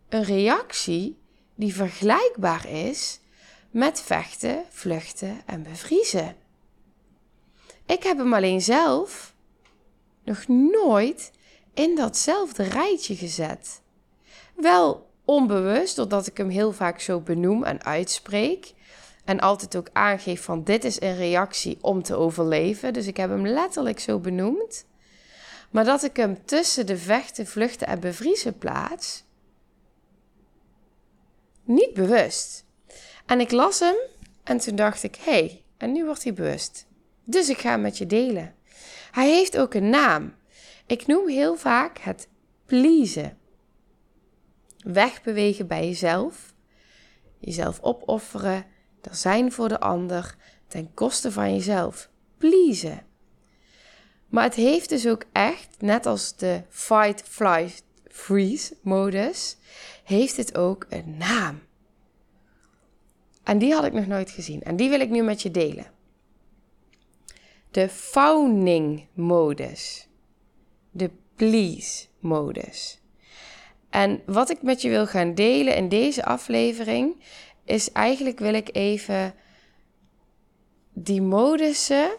een 0.08 0.24
reactie 0.24 1.18
die 1.54 1.74
vergelijkbaar 1.74 2.68
is 2.68 3.20
met 3.70 4.00
vechten, 4.00 4.64
vluchten 4.70 5.42
en 5.46 5.62
bevriezen. 5.62 6.36
Ik 7.86 8.02
heb 8.02 8.18
hem 8.18 8.34
alleen 8.34 8.60
zelf 8.60 9.34
nog 10.24 10.46
nooit 10.46 11.32
in 11.74 11.96
datzelfde 11.96 12.62
rijtje 12.62 13.16
gezet. 13.16 13.82
Wel 14.54 15.10
onbewust, 15.24 15.96
doordat 15.96 16.26
ik 16.26 16.36
hem 16.36 16.48
heel 16.48 16.72
vaak 16.72 17.00
zo 17.00 17.20
benoem 17.20 17.64
en 17.64 17.84
uitspreek. 17.84 18.72
En 19.24 19.40
altijd 19.40 19.76
ook 19.76 19.88
aangeef 19.92 20.42
van 20.42 20.64
dit 20.64 20.84
is 20.84 21.00
een 21.00 21.16
reactie 21.16 21.78
om 21.80 22.02
te 22.02 22.14
overleven. 22.14 22.92
Dus 22.92 23.06
ik 23.06 23.16
heb 23.16 23.30
hem 23.30 23.46
letterlijk 23.46 24.00
zo 24.00 24.18
benoemd. 24.18 24.86
Maar 25.70 25.84
dat 25.84 26.02
ik 26.02 26.16
hem 26.16 26.44
tussen 26.44 26.86
de 26.86 26.96
vechten, 26.96 27.46
vluchten 27.46 27.86
en 27.86 28.00
bevriezen 28.00 28.58
plaats. 28.58 29.24
Niet 31.64 31.94
bewust. 31.94 32.64
En 33.26 33.40
ik 33.40 33.50
las 33.50 33.78
hem 33.78 33.96
en 34.42 34.58
toen 34.58 34.76
dacht 34.76 35.02
ik, 35.02 35.16
hé, 35.16 35.32
hey, 35.32 35.62
en 35.76 35.92
nu 35.92 36.04
wordt 36.04 36.22
hij 36.22 36.32
bewust. 36.32 36.86
Dus 37.24 37.48
ik 37.48 37.58
ga 37.58 37.70
hem 37.70 37.80
met 37.80 37.98
je 37.98 38.06
delen. 38.06 38.54
Hij 39.10 39.28
heeft 39.28 39.58
ook 39.58 39.74
een 39.74 39.90
naam. 39.90 40.34
Ik 40.86 41.06
noem 41.06 41.28
heel 41.28 41.56
vaak 41.56 41.98
het 41.98 42.28
pleasen. 42.66 43.38
Wegbewegen 44.78 45.66
bij 45.66 45.86
jezelf. 45.86 46.54
Jezelf 47.38 47.80
opofferen. 47.80 48.64
Er 49.02 49.14
zijn 49.14 49.52
voor 49.52 49.68
de 49.68 49.80
ander 49.80 50.36
ten 50.68 50.94
koste 50.94 51.32
van 51.32 51.54
jezelf. 51.54 52.10
Pleasen. 52.38 53.06
Maar 54.28 54.44
het 54.44 54.54
heeft 54.54 54.88
dus 54.88 55.06
ook 55.06 55.24
echt, 55.32 55.68
net 55.78 56.06
als 56.06 56.36
de 56.36 56.62
fight, 56.68 57.22
flight, 57.28 57.82
freeze 58.08 58.76
modus, 58.82 59.56
heeft 60.04 60.36
het 60.36 60.56
ook 60.56 60.86
een 60.88 61.16
naam. 61.16 61.62
En 63.42 63.58
die 63.58 63.72
had 63.72 63.84
ik 63.84 63.92
nog 63.92 64.06
nooit 64.06 64.30
gezien. 64.30 64.62
En 64.62 64.76
die 64.76 64.88
wil 64.88 65.00
ik 65.00 65.10
nu 65.10 65.22
met 65.22 65.42
je 65.42 65.50
delen 65.50 65.86
de 67.72 67.88
fawning-modus, 67.88 70.08
de 70.90 71.10
please-modus. 71.36 73.00
En 73.90 74.22
wat 74.26 74.50
ik 74.50 74.62
met 74.62 74.82
je 74.82 74.88
wil 74.88 75.06
gaan 75.06 75.34
delen 75.34 75.76
in 75.76 75.88
deze 75.88 76.24
aflevering 76.24 77.24
is 77.64 77.92
eigenlijk 77.92 78.38
wil 78.38 78.54
ik 78.54 78.68
even 78.72 79.34
die 80.92 81.22
modussen, 81.22 82.16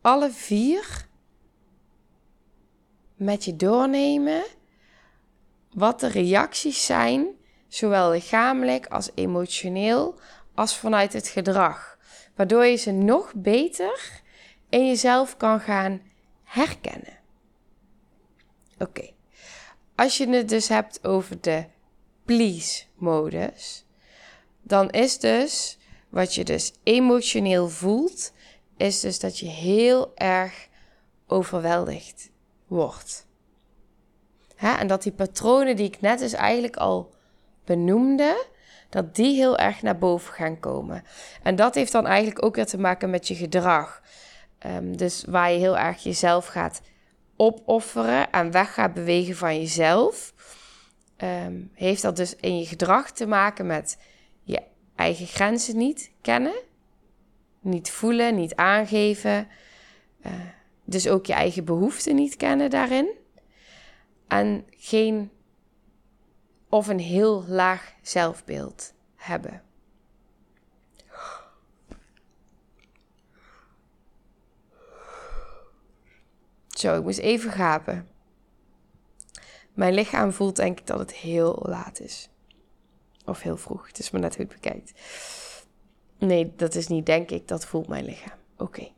alle 0.00 0.30
vier, 0.30 1.06
met 3.16 3.44
je 3.44 3.56
doornemen. 3.56 4.42
Wat 5.70 6.00
de 6.00 6.08
reacties 6.08 6.86
zijn, 6.86 7.26
zowel 7.68 8.10
lichamelijk 8.10 8.86
als 8.86 9.10
emotioneel, 9.14 10.18
als 10.54 10.76
vanuit 10.76 11.12
het 11.12 11.28
gedrag. 11.28 11.98
Waardoor 12.34 12.64
je 12.64 12.76
ze 12.76 12.90
nog 12.90 13.32
beter 13.36 14.22
en 14.68 14.86
jezelf 14.86 15.36
kan 15.36 15.60
gaan 15.60 16.02
herkennen. 16.44 17.18
Oké, 18.78 19.10
als 19.94 20.16
je 20.16 20.28
het 20.28 20.48
dus 20.48 20.68
hebt 20.68 21.04
over 21.06 21.40
de 21.40 21.64
please-modus, 22.24 23.86
dan 24.72 24.90
is 24.90 25.18
dus 25.18 25.78
wat 26.08 26.34
je 26.34 26.44
dus 26.44 26.72
emotioneel 26.82 27.68
voelt, 27.68 28.32
is 28.76 29.00
dus 29.00 29.18
dat 29.18 29.38
je 29.38 29.46
heel 29.46 30.12
erg 30.14 30.68
overweldigd 31.26 32.30
wordt. 32.66 33.26
en 34.56 34.86
dat 34.86 35.02
die 35.02 35.12
patronen 35.12 35.76
die 35.76 35.86
ik 35.86 36.00
net 36.00 36.18
dus 36.18 36.32
eigenlijk 36.32 36.76
al 36.76 37.14
benoemde, 37.64 38.46
dat 38.88 39.14
die 39.14 39.36
heel 39.36 39.58
erg 39.58 39.82
naar 39.82 39.98
boven 39.98 40.34
gaan 40.34 40.60
komen. 40.60 41.04
En 41.42 41.56
dat 41.56 41.74
heeft 41.74 41.92
dan 41.92 42.06
eigenlijk 42.06 42.44
ook 42.44 42.54
weer 42.54 42.66
te 42.66 42.78
maken 42.78 43.10
met 43.10 43.28
je 43.28 43.34
gedrag. 43.34 44.02
Ehm, 44.58 44.92
dus 44.92 45.24
waar 45.28 45.52
je 45.52 45.58
heel 45.58 45.78
erg 45.78 46.02
jezelf 46.02 46.46
gaat 46.46 46.80
opofferen 47.36 48.30
en 48.30 48.50
weg 48.50 48.74
gaat 48.74 48.94
bewegen 48.94 49.36
van 49.36 49.58
jezelf, 49.58 50.34
ehm, 51.16 51.60
heeft 51.74 52.02
dat 52.02 52.16
dus 52.16 52.36
in 52.36 52.58
je 52.58 52.66
gedrag 52.66 53.10
te 53.10 53.26
maken 53.26 53.66
met 53.66 53.96
eigen 55.02 55.26
grenzen 55.26 55.76
niet 55.76 56.10
kennen, 56.20 56.62
niet 57.60 57.90
voelen, 57.90 58.34
niet 58.34 58.54
aangeven. 58.54 59.48
Uh, 60.26 60.32
dus 60.84 61.08
ook 61.08 61.26
je 61.26 61.32
eigen 61.32 61.64
behoeften 61.64 62.14
niet 62.14 62.36
kennen 62.36 62.70
daarin. 62.70 63.10
En 64.28 64.66
geen 64.70 65.30
of 66.68 66.88
een 66.88 66.98
heel 66.98 67.44
laag 67.46 67.94
zelfbeeld 68.02 68.94
hebben. 69.16 69.62
Zo, 76.68 76.96
ik 76.96 77.02
moest 77.02 77.18
even 77.18 77.52
gapen. 77.52 78.08
Mijn 79.72 79.94
lichaam 79.94 80.32
voelt 80.32 80.56
denk 80.56 80.80
ik 80.80 80.86
dat 80.86 80.98
het 80.98 81.12
heel 81.12 81.58
laat 81.62 82.00
is. 82.00 82.28
Of 83.24 83.40
heel 83.40 83.56
vroeg. 83.56 83.86
Het 83.86 83.98
is 83.98 84.10
maar 84.10 84.20
net 84.20 84.36
hoe 84.36 84.44
het 84.44 84.54
bekijkt. 84.54 84.92
Nee, 86.18 86.52
dat 86.56 86.74
is 86.74 86.86
niet 86.86 87.06
denk 87.06 87.30
ik. 87.30 87.48
Dat 87.48 87.66
voelt 87.66 87.88
mijn 87.88 88.04
lichaam. 88.04 88.38
Oké. 88.56 88.88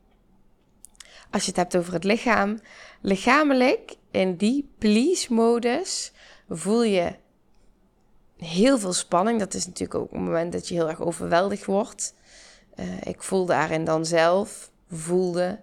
Als 1.31 1.43
je 1.43 1.49
het 1.49 1.57
hebt 1.57 1.77
over 1.77 1.93
het 1.93 2.05
lichaam. 2.05 2.61
Lichamelijk, 3.01 3.97
in 4.11 4.37
die 4.37 4.69
please-modus, 4.79 6.13
voel 6.49 6.83
je 6.83 7.17
heel 8.37 8.79
veel 8.79 8.93
spanning. 8.93 9.39
Dat 9.39 9.55
is 9.55 9.67
natuurlijk 9.67 9.99
ook 10.01 10.11
het 10.11 10.21
moment 10.21 10.53
dat 10.53 10.69
je 10.69 10.75
heel 10.75 10.89
erg 10.89 11.01
overweldigd 11.01 11.65
wordt. 11.65 12.15
Uh, 12.77 13.01
ik 13.03 13.23
voel 13.23 13.47
daarin 13.47 13.85
dan 13.85 14.07
zelf, 14.07 14.71
voelde, 14.91 15.61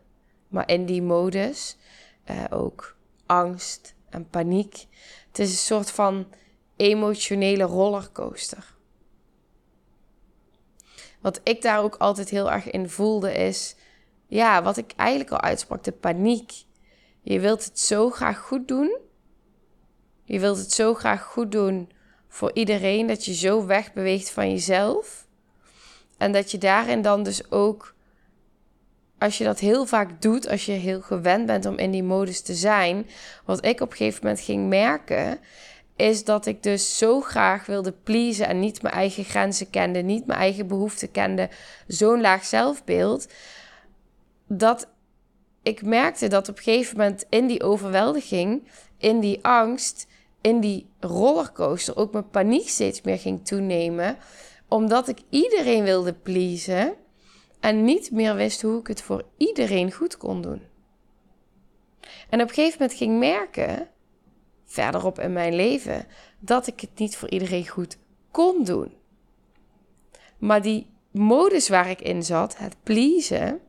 maar 0.48 0.70
in 0.70 0.86
die 0.86 1.02
modus 1.02 1.78
uh, 2.30 2.44
ook 2.50 2.96
angst 3.26 3.96
en 4.10 4.30
paniek. 4.30 4.86
Het 5.28 5.40
is 5.40 5.50
een 5.50 5.58
soort 5.58 5.92
van 5.92 6.28
emotionele 6.82 7.64
rollercoaster. 7.64 8.76
Wat 11.22 11.40
ik 11.44 11.62
daar 11.62 11.84
ook 11.84 11.96
altijd 11.96 12.30
heel 12.30 12.52
erg 12.52 12.72
in 12.72 12.90
voelde 12.90 13.34
is, 13.34 13.76
ja, 14.28 14.64
wat 14.64 14.78
ik 14.78 14.94
eigenlijk 14.96 15.32
al 15.32 15.42
uitsprak, 15.42 15.84
de 15.84 15.92
paniek. 15.92 16.52
Je 17.22 17.40
wilt 17.40 17.66
het 17.66 17.80
zo 17.80 18.10
graag 18.10 18.40
goed 18.40 18.68
doen. 18.68 19.00
Je 20.24 20.40
wilt 20.40 20.58
het 20.58 20.72
zo 20.72 20.94
graag 20.94 21.24
goed 21.24 21.52
doen 21.52 21.92
voor 22.28 22.52
iedereen 22.54 23.08
dat 23.08 23.26
je 23.26 23.34
zo 23.34 23.66
wegbeweegt 23.66 24.32
van 24.32 24.50
jezelf. 24.50 25.28
En 26.18 26.32
dat 26.32 26.52
je 26.52 26.58
daarin 26.58 27.02
dan 27.02 27.24
dus 27.24 27.52
ook, 27.52 27.96
als 29.18 29.38
je 29.38 29.44
dat 29.44 29.60
heel 29.60 29.86
vaak 29.86 30.22
doet, 30.22 30.50
als 30.50 30.66
je 30.66 30.72
heel 30.72 31.02
gewend 31.02 31.46
bent 31.46 31.66
om 31.66 31.78
in 31.78 31.92
die 31.92 32.04
modus 32.04 32.42
te 32.42 32.54
zijn, 32.54 33.10
wat 33.46 33.66
ik 33.66 33.82
op 33.82 33.92
een 33.92 33.98
gegeven 33.98 34.20
moment 34.24 34.42
ging 34.42 34.70
merken, 34.70 35.40
is 36.02 36.24
dat 36.24 36.46
ik 36.46 36.64
dus 36.64 36.98
zo 36.98 37.22
graag 37.22 37.66
wilde 37.66 37.92
pleasen 37.92 38.48
en 38.48 38.60
niet 38.60 38.82
mijn 38.82 38.94
eigen 38.94 39.24
grenzen 39.24 39.70
kende, 39.70 40.00
niet 40.00 40.26
mijn 40.26 40.40
eigen 40.40 40.68
behoeften 40.68 41.12
kende, 41.12 41.50
zo'n 41.88 42.22
laag 42.22 42.46
zelfbeeld, 42.46 43.28
dat 44.48 44.88
ik 45.64 45.82
merkte 45.82 46.28
dat 46.28 46.50
op 46.50 46.58
een 46.58 46.64
gegeven 46.64 46.98
moment 46.98 47.26
in 47.30 47.48
die 47.48 47.64
overweldiging, 47.64 48.68
in 48.98 49.20
die 49.20 49.40
angst, 49.46 50.08
in 50.42 50.60
die 50.60 50.90
rollercoaster 51.00 51.98
ook 51.98 52.12
mijn 52.12 52.30
paniek 52.30 52.70
steeds 52.70 53.02
meer 53.02 53.20
ging 53.20 53.46
toenemen. 53.46 54.18
Omdat 54.68 55.08
ik 55.08 55.20
iedereen 55.30 55.84
wilde 55.84 56.14
pleasen 56.14 56.94
en 57.60 57.84
niet 57.84 58.12
meer 58.12 58.36
wist 58.36 58.62
hoe 58.62 58.80
ik 58.80 58.88
het 58.88 59.02
voor 59.02 59.24
iedereen 59.38 59.92
goed 59.92 60.18
kon 60.18 60.42
doen. 60.42 60.62
En 62.30 62.42
op 62.42 62.48
een 62.48 62.54
gegeven 62.54 62.78
moment 62.80 62.98
ging 62.98 63.20
merken, 63.20 63.88
verderop 64.72 65.20
in 65.20 65.34
mijn 65.34 65.56
leven, 65.56 66.06
dat 66.40 66.68
ik 66.68 66.80
het 66.80 66.98
niet 66.98 67.16
voor 67.16 67.30
iedereen 67.30 67.68
goed 67.68 67.98
kon 68.32 68.64
doen. 68.64 68.94
Maar 70.38 70.62
die 70.62 70.88
modus 71.12 71.70
waar 71.70 71.90
ik 71.90 72.02
in 72.02 72.24
zat, 72.24 72.58
het 72.58 72.76
pleasen, 72.84 73.62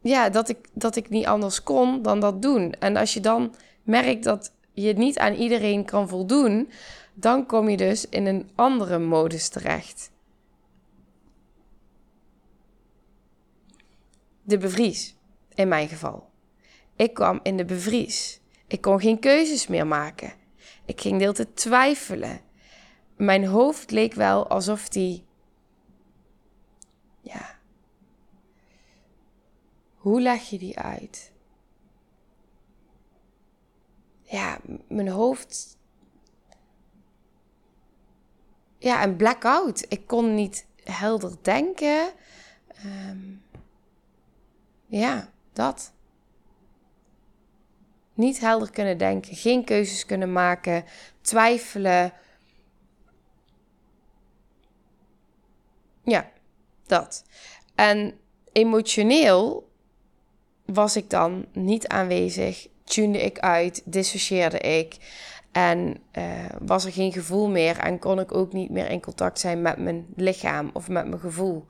ja, 0.00 0.28
dat 0.28 0.48
ik, 0.48 0.68
dat 0.72 0.96
ik 0.96 1.08
niet 1.08 1.26
anders 1.26 1.62
kon 1.62 2.02
dan 2.02 2.20
dat 2.20 2.42
doen. 2.42 2.72
En 2.72 2.96
als 2.96 3.14
je 3.14 3.20
dan 3.20 3.54
merkt 3.82 4.24
dat 4.24 4.52
je 4.72 4.92
niet 4.92 5.18
aan 5.18 5.34
iedereen 5.34 5.84
kan 5.84 6.08
voldoen, 6.08 6.70
dan 7.14 7.46
kom 7.46 7.68
je 7.68 7.76
dus 7.76 8.08
in 8.08 8.26
een 8.26 8.50
andere 8.54 8.98
modus 8.98 9.48
terecht. 9.48 10.10
De 14.42 14.58
bevries, 14.58 15.16
in 15.54 15.68
mijn 15.68 15.88
geval. 15.88 16.30
Ik 16.96 17.14
kwam 17.14 17.40
in 17.42 17.56
de 17.56 17.64
bevries. 17.64 18.41
Ik 18.72 18.80
kon 18.80 19.00
geen 19.00 19.18
keuzes 19.18 19.66
meer 19.66 19.86
maken. 19.86 20.32
Ik 20.84 21.00
ging 21.00 21.18
deel 21.18 21.32
te 21.32 21.52
twijfelen. 21.52 22.40
Mijn 23.16 23.46
hoofd 23.46 23.90
leek 23.90 24.14
wel 24.14 24.48
alsof 24.48 24.88
die. 24.88 25.24
Ja. 27.20 27.58
Hoe 29.94 30.20
leg 30.20 30.50
je 30.50 30.58
die 30.58 30.78
uit? 30.78 31.32
ja, 34.32 34.58
mijn 34.88 35.08
hoofd. 35.08 35.76
Ja, 38.78 39.02
een 39.02 39.16
blackout. 39.16 39.84
Ik 39.88 40.06
kon 40.06 40.34
niet 40.34 40.66
helder 40.84 41.36
denken. 41.42 42.12
Um, 42.84 43.42
ja, 44.86 45.32
dat. 45.52 45.92
Niet 48.22 48.40
helder 48.40 48.70
kunnen 48.70 48.98
denken, 48.98 49.36
geen 49.36 49.64
keuzes 49.64 50.06
kunnen 50.06 50.32
maken, 50.32 50.84
twijfelen. 51.20 52.12
Ja, 56.04 56.30
dat. 56.86 57.24
En 57.74 58.18
emotioneel 58.52 59.70
was 60.64 60.96
ik 60.96 61.10
dan 61.10 61.46
niet 61.52 61.88
aanwezig 61.88 62.68
tunde 62.84 63.22
ik 63.22 63.38
uit, 63.38 63.82
dissocieerde 63.84 64.58
ik. 64.58 64.96
En 65.52 65.96
uh, 66.18 66.24
was 66.58 66.84
er 66.84 66.92
geen 66.92 67.12
gevoel 67.12 67.48
meer 67.48 67.78
en 67.78 67.98
kon 67.98 68.20
ik 68.20 68.34
ook 68.34 68.52
niet 68.52 68.70
meer 68.70 68.90
in 68.90 69.00
contact 69.00 69.38
zijn 69.38 69.62
met 69.62 69.76
mijn 69.76 70.06
lichaam 70.16 70.70
of 70.72 70.88
met 70.88 71.06
mijn 71.06 71.20
gevoel. 71.20 71.66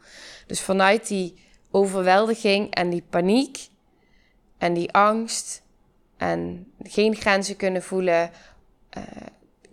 Dus 0.46 0.60
vanuit 0.60 1.08
die 1.08 1.34
overweldiging 1.70 2.74
en 2.74 2.90
die 2.90 3.04
paniek 3.10 3.68
en 4.58 4.74
die 4.74 4.92
angst 4.92 5.62
en 6.16 6.72
geen 6.82 7.16
grenzen 7.16 7.56
kunnen 7.56 7.82
voelen, 7.82 8.30
uh, 8.98 9.04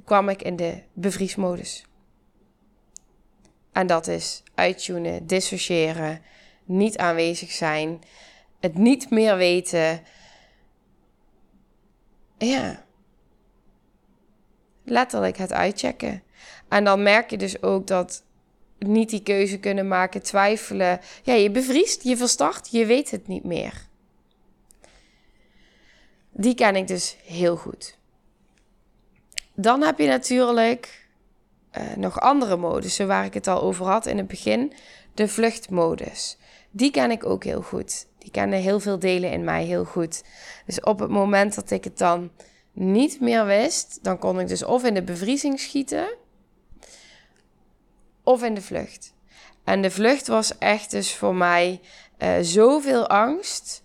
kwam 0.06 0.30
ik 0.30 0.42
in 0.42 0.56
de 0.56 0.82
bevriesmodus. 0.94 1.86
En 3.72 3.88
dat 3.88 4.08
is 4.08 4.44
uittunen, 4.56 5.28
dissociëren, 5.28 6.22
niet 6.64 6.98
aanwezig 6.98 7.52
zijn, 7.52 8.02
het 8.60 8.76
niet 8.76 9.10
meer 9.10 9.36
weten 9.36 10.02
ja, 12.38 12.86
letterlijk 14.84 15.38
het 15.38 15.54
uitchecken. 15.54 16.24
En 16.68 16.84
dan 16.84 17.04
merk 17.04 17.30
je 17.30 17.38
dus 17.38 17.62
ook 17.62 17.88
dat 17.88 18.24
niet 18.80 19.10
die 19.10 19.24
keuze 19.24 19.60
kunnen 19.60 19.88
maken, 19.88 20.22
twijfelen. 20.22 21.00
Ja, 21.24 21.34
je 21.34 21.52
bevriest, 21.52 22.04
je 22.04 22.18
verstart, 22.18 22.72
je 22.72 22.86
weet 22.86 23.12
het 23.12 23.28
niet 23.28 23.44
meer. 23.44 23.88
Die 26.40 26.56
ken 26.56 26.76
ik 26.76 26.88
dus 26.88 27.18
heel 27.24 27.56
goed. 27.56 27.98
Dan 29.54 29.82
heb 29.82 30.00
je 30.00 30.08
natuurlijk 30.08 31.08
uh, 31.78 31.96
nog 31.96 32.20
andere 32.20 32.58
modussen 32.58 33.08
waar 33.08 33.26
ik 33.26 33.34
het 33.34 33.48
al 33.48 33.62
over 33.62 33.86
had 33.86 34.06
in 34.06 34.18
het 34.18 34.28
begin. 34.28 34.74
De 35.14 35.28
vluchtmodus. 35.28 36.38
Die 36.72 36.92
ken 36.92 37.12
ik 37.12 37.26
ook 37.26 37.44
heel 37.44 37.62
goed. 37.62 38.08
Die 38.18 38.32
kennen 38.32 38.60
heel 38.60 38.80
veel 38.80 39.00
delen 39.00 39.32
in 39.32 39.44
mij 39.44 39.64
heel 39.64 39.86
goed. 39.86 40.24
Dus 40.66 40.82
op 40.82 41.00
het 41.00 41.10
moment 41.10 41.56
dat 41.56 41.72
ik 41.72 41.84
het 41.84 41.98
dan 41.98 42.32
niet 42.72 43.20
meer 43.20 43.46
wist, 43.46 44.00
dan 44.02 44.20
kon 44.20 44.40
ik 44.40 44.48
dus 44.48 44.64
of 44.64 44.84
in 44.84 44.94
de 44.94 45.04
bevriezing 45.04 45.60
schieten 45.60 46.16
of 48.24 48.44
in 48.44 48.54
de 48.54 48.62
vlucht. 48.62 49.14
En 49.64 49.82
de 49.82 49.92
vlucht 49.92 50.28
was 50.28 50.58
echt 50.58 50.92
dus 50.92 51.16
voor 51.16 51.36
mij 51.36 51.82
uh, 52.20 52.34
zoveel 52.42 53.08
angst, 53.08 53.84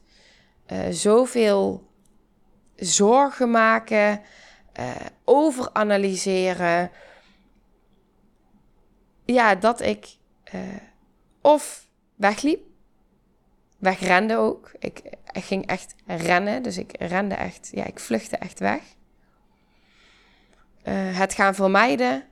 uh, 0.72 0.78
zoveel 0.90 1.92
zorgen 2.76 3.50
maken, 3.50 4.20
uh, 4.80 4.90
overanalyseren. 5.24 6.90
Ja, 9.24 9.54
dat 9.54 9.80
ik 9.80 10.16
of 11.40 11.88
wegliep 12.14 12.60
wegrende 13.78 14.36
ook. 14.36 14.72
Ik, 14.78 15.02
ik, 15.32 15.44
ging 15.44 15.66
echt 15.66 15.94
rennen, 16.06 16.62
dus 16.62 16.78
ik 16.78 16.92
rende 16.98 17.34
echt, 17.34 17.70
ja, 17.72 17.84
ik 17.84 18.00
vluchtte 18.00 18.36
echt 18.36 18.58
weg. 18.58 18.80
Uh, 20.84 21.18
het 21.18 21.34
gaan 21.34 21.54
vermijden, 21.54 22.24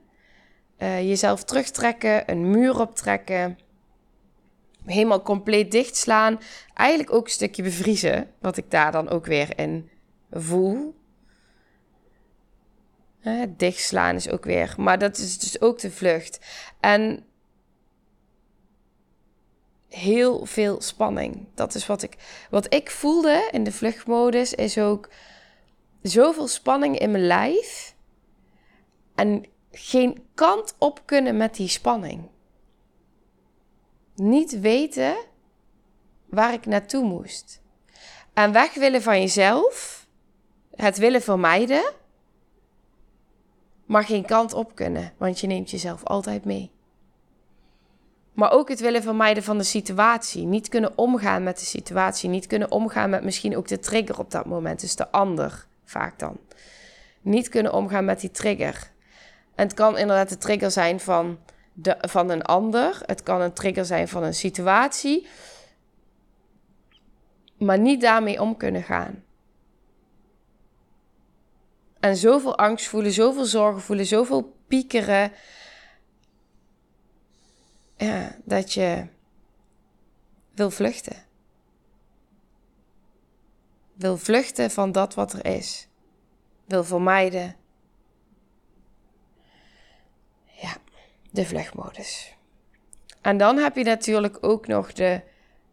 jezelf 0.78 1.44
terugtrekken, 1.44 2.30
een 2.30 2.50
muur 2.50 2.80
optrekken, 2.80 3.58
helemaal 4.84 5.22
compleet 5.22 5.70
dichtslaan. 5.70 6.40
Eigenlijk 6.74 7.12
ook 7.12 7.24
een 7.24 7.30
stukje 7.30 7.62
bevriezen, 7.62 8.30
wat 8.38 8.56
ik 8.56 8.70
daar 8.70 8.92
dan 8.92 9.08
ook 9.08 9.26
weer 9.26 9.58
in 9.58 9.90
voel. 10.32 10.94
Hè, 13.18 13.56
dichtslaan 13.56 14.14
is 14.14 14.28
ook 14.28 14.44
weer, 14.44 14.74
maar 14.76 14.98
dat 14.98 15.18
is 15.18 15.38
dus 15.38 15.60
ook 15.60 15.78
de 15.78 15.90
vlucht. 15.90 16.40
En 16.80 17.26
heel 19.88 20.46
veel 20.46 20.80
spanning. 20.80 21.46
Dat 21.54 21.74
is 21.74 21.86
wat 21.86 22.02
ik, 22.02 22.16
wat 22.50 22.74
ik 22.74 22.90
voelde 22.90 23.48
in 23.50 23.64
de 23.64 23.72
vluchtmodus, 23.72 24.54
is 24.54 24.78
ook 24.78 25.08
zoveel 26.02 26.48
spanning 26.48 26.98
in 26.98 27.10
mijn 27.10 27.26
lijf. 27.26 27.94
En 29.14 29.44
geen 29.70 30.26
kant 30.34 30.74
op 30.78 31.02
kunnen 31.04 31.36
met 31.36 31.54
die 31.54 31.68
spanning. 31.68 32.28
Niet 34.14 34.60
weten 34.60 35.16
waar 36.26 36.52
ik 36.52 36.66
naartoe 36.66 37.04
moest. 37.04 37.62
En 38.32 38.52
weg 38.52 38.74
willen 38.74 39.02
van 39.02 39.20
jezelf, 39.20 40.01
het 40.74 40.98
willen 40.98 41.22
vermijden, 41.22 41.92
maar 43.86 44.04
geen 44.04 44.24
kant 44.24 44.52
op 44.52 44.74
kunnen, 44.74 45.12
want 45.16 45.40
je 45.40 45.46
neemt 45.46 45.70
jezelf 45.70 46.04
altijd 46.04 46.44
mee. 46.44 46.70
Maar 48.32 48.52
ook 48.52 48.68
het 48.68 48.80
willen 48.80 49.02
vermijden 49.02 49.42
van 49.42 49.58
de 49.58 49.64
situatie. 49.64 50.44
Niet 50.44 50.68
kunnen 50.68 50.98
omgaan 50.98 51.42
met 51.42 51.58
de 51.58 51.64
situatie. 51.64 52.28
Niet 52.28 52.46
kunnen 52.46 52.70
omgaan 52.70 53.10
met 53.10 53.24
misschien 53.24 53.56
ook 53.56 53.68
de 53.68 53.78
trigger 53.78 54.18
op 54.18 54.30
dat 54.30 54.46
moment. 54.46 54.80
Dus 54.80 54.96
de 54.96 55.10
ander, 55.10 55.66
vaak 55.84 56.18
dan. 56.18 56.38
Niet 57.20 57.48
kunnen 57.48 57.72
omgaan 57.72 58.04
met 58.04 58.20
die 58.20 58.30
trigger. 58.30 58.90
En 59.54 59.64
het 59.66 59.74
kan 59.74 59.98
inderdaad 59.98 60.28
de 60.28 60.38
trigger 60.38 60.70
zijn 60.70 61.00
van, 61.00 61.38
de, 61.72 61.96
van 62.00 62.30
een 62.30 62.42
ander. 62.42 63.00
Het 63.06 63.22
kan 63.22 63.40
een 63.40 63.52
trigger 63.52 63.84
zijn 63.84 64.08
van 64.08 64.22
een 64.22 64.34
situatie. 64.34 65.26
Maar 67.58 67.78
niet 67.78 68.00
daarmee 68.00 68.40
om 68.40 68.56
kunnen 68.56 68.82
gaan. 68.82 69.22
En 72.02 72.16
zoveel 72.16 72.58
angst 72.58 72.86
voelen, 72.86 73.12
zoveel 73.12 73.44
zorgen 73.44 73.82
voelen, 73.82 74.06
zoveel 74.06 74.56
piekeren 74.66 75.32
ja, 77.96 78.36
dat 78.44 78.72
je 78.72 79.06
wil 80.54 80.70
vluchten. 80.70 81.24
Wil 83.92 84.16
vluchten 84.16 84.70
van 84.70 84.92
dat 84.92 85.14
wat 85.14 85.32
er 85.32 85.44
is. 85.46 85.88
Wil 86.64 86.84
vermijden. 86.84 87.56
Ja, 90.44 90.76
de 91.30 91.46
vluchtmodus. 91.46 92.34
En 93.20 93.36
dan 93.36 93.56
heb 93.56 93.76
je 93.76 93.84
natuurlijk 93.84 94.38
ook 94.40 94.66
nog 94.66 94.92
de 94.92 95.22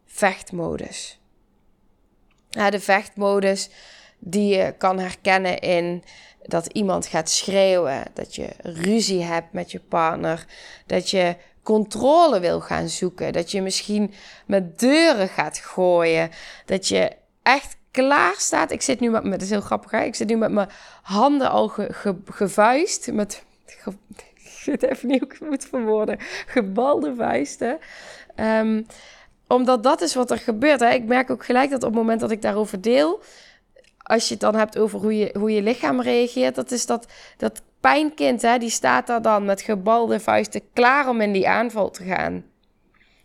vechtmodus. 0.06 1.20
Ja, 2.50 2.70
de 2.70 2.80
vechtmodus 2.80 3.70
die 4.20 4.56
je 4.58 4.74
kan 4.78 5.00
herkennen 5.00 5.60
in 5.60 6.04
dat 6.44 6.66
iemand 6.66 7.06
gaat 7.06 7.30
schreeuwen, 7.30 8.04
dat 8.14 8.36
je 8.36 8.50
ruzie 8.62 9.24
hebt 9.24 9.54
met 9.54 9.72
je 9.72 9.80
partner, 9.80 10.46
dat 10.86 11.10
je 11.10 11.36
controle 11.64 12.40
wil 12.40 12.62
gaan 12.62 12.90
zoeken. 12.90 13.34
Dat 13.34 13.52
je 13.52 13.62
misschien 13.62 14.14
met 14.46 14.80
deuren 14.80 15.28
gaat 15.28 15.58
gooien. 15.58 16.30
Dat 16.66 16.88
je 16.88 17.12
echt 17.44 17.78
klaar 17.92 18.34
staat. 18.38 18.72
Ik 18.72 18.82
zit 18.82 19.00
nu 19.00 19.10
met, 19.10 19.24
met 19.24 19.42
is 19.42 19.50
heel 19.50 19.62
grappig, 19.62 19.92
hè? 19.92 20.04
ik 20.04 20.16
zit 20.16 20.28
nu 20.28 20.38
met 20.38 20.52
mijn 20.52 20.70
handen 21.02 21.50
al 21.50 21.68
ge, 21.68 22.16
gevuist. 22.26 23.12
Met, 23.12 23.44
ik 23.86 24.64
weet 24.66 24.84
even 24.84 25.08
niet 25.08 25.20
hoe 25.20 25.30
ik 25.30 25.40
het 25.40 25.50
moet 25.50 25.66
verwoorden. 25.66 26.18
Gebalde 26.46 27.16
vuisten. 27.16 27.80
Um, 28.36 28.86
omdat 29.48 29.84
dat 29.84 30.02
is 30.02 30.16
wat 30.16 30.32
er 30.32 30.38
gebeurt. 30.38 30.80
Hè? 30.80 30.90
Ik 30.90 31.06
merk 31.06 31.30
ook 31.30 31.46
gelijk 31.46 31.70
dat 31.70 31.84
op 31.84 31.90
het 31.90 31.98
moment 31.98 32.20
dat 32.20 32.32
ik 32.32 32.42
daarover 32.42 32.82
deel, 32.82 33.22
als 34.10 34.28
je 34.28 34.34
het 34.34 34.42
dan 34.42 34.56
hebt 34.56 34.78
over 34.78 35.00
hoe 35.00 35.18
je, 35.18 35.36
hoe 35.38 35.52
je 35.52 35.62
lichaam 35.62 36.02
reageert, 36.02 36.56
dat 36.56 36.72
is 36.72 36.86
dat, 36.86 37.08
dat 37.38 37.62
pijnkind, 37.80 38.42
hè, 38.42 38.58
die 38.58 38.70
staat 38.70 39.08
daar 39.08 39.22
dan 39.22 39.46
met 39.46 39.62
gebalde 39.62 40.20
vuisten 40.20 40.62
klaar 40.74 41.10
om 41.10 41.22
in 41.22 41.32
die 41.32 41.48
aanval 41.48 41.90
te 41.90 42.04
gaan. 42.04 42.46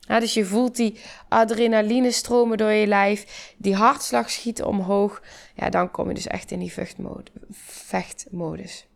Dus 0.06 0.34
je 0.34 0.44
voelt 0.44 0.76
die 0.76 1.00
adrenaline 1.28 2.10
stromen 2.10 2.58
door 2.58 2.70
je 2.70 2.86
lijf, 2.86 3.54
die 3.56 3.74
hartslag 3.74 4.30
schiet 4.30 4.62
omhoog. 4.62 5.22
Ja, 5.54 5.70
dan 5.70 5.90
kom 5.90 6.08
je 6.08 6.14
dus 6.14 6.26
echt 6.26 6.50
in 6.50 6.58
die 6.58 6.72
vechtmodus. 7.50 8.86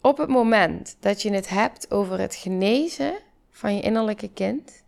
Op 0.00 0.18
het 0.18 0.28
moment 0.28 0.96
dat 1.00 1.22
je 1.22 1.32
het 1.32 1.48
hebt 1.48 1.90
over 1.90 2.18
het 2.20 2.34
genezen 2.34 3.14
van 3.54 3.74
je 3.74 3.80
innerlijke 3.80 4.28
kind, 4.28 4.82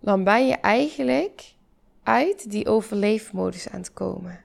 dan 0.00 0.24
ben 0.24 0.46
je 0.46 0.54
eigenlijk 0.54 1.54
uit 2.02 2.50
die 2.50 2.68
overleefmodus 2.68 3.68
aan 3.68 3.78
het 3.78 3.92
komen. 3.92 4.44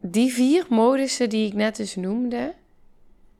Die 0.00 0.32
vier 0.32 0.66
modussen 0.68 1.28
die 1.28 1.46
ik 1.46 1.54
net 1.54 1.76
dus 1.76 1.96
noemde, 1.96 2.54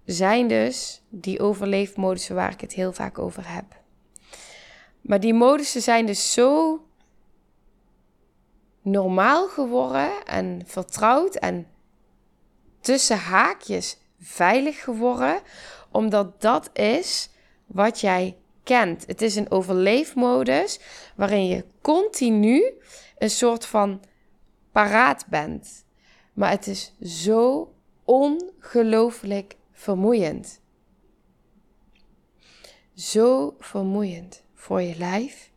zijn 0.05 0.49
dus 0.49 1.03
die 1.09 1.41
overleefmodussen 1.41 2.35
waar 2.35 2.53
ik 2.53 2.61
het 2.61 2.73
heel 2.73 2.93
vaak 2.93 3.19
over 3.19 3.53
heb. 3.53 3.65
Maar 5.01 5.21
die 5.21 5.35
modussen 5.35 5.83
zijn 5.83 6.07
dus 6.07 6.33
zo 6.33 6.81
normaal 8.83 9.49
geworden 9.49 10.25
en 10.25 10.63
vertrouwd 10.67 11.35
en 11.35 11.67
tussen 12.81 13.19
haakjes 13.19 13.99
veilig 14.21 14.83
geworden, 14.83 15.41
omdat 15.91 16.41
dat 16.41 16.71
is 16.79 17.31
wat 17.67 18.01
jij 18.01 18.37
kent. 18.63 19.07
Het 19.07 19.23
is 19.23 19.37
een 19.37 19.51
overleefmodus 19.51 20.81
waarin 21.17 21.47
je 21.47 21.65
continu 21.81 22.73
een 23.19 23.31
soort 23.31 23.67
van 23.67 24.01
paraat 24.73 25.27
bent. 25.29 25.85
Maar 26.33 26.51
het 26.51 26.67
is 26.67 26.93
zo 27.03 27.73
ongelooflijk 28.05 29.57
vermoeiend. 29.73 30.61
Zo 32.95 33.55
vermoeiend 33.59 34.43
voor 34.55 34.83
je 34.83 34.99
lijf. 34.99 35.51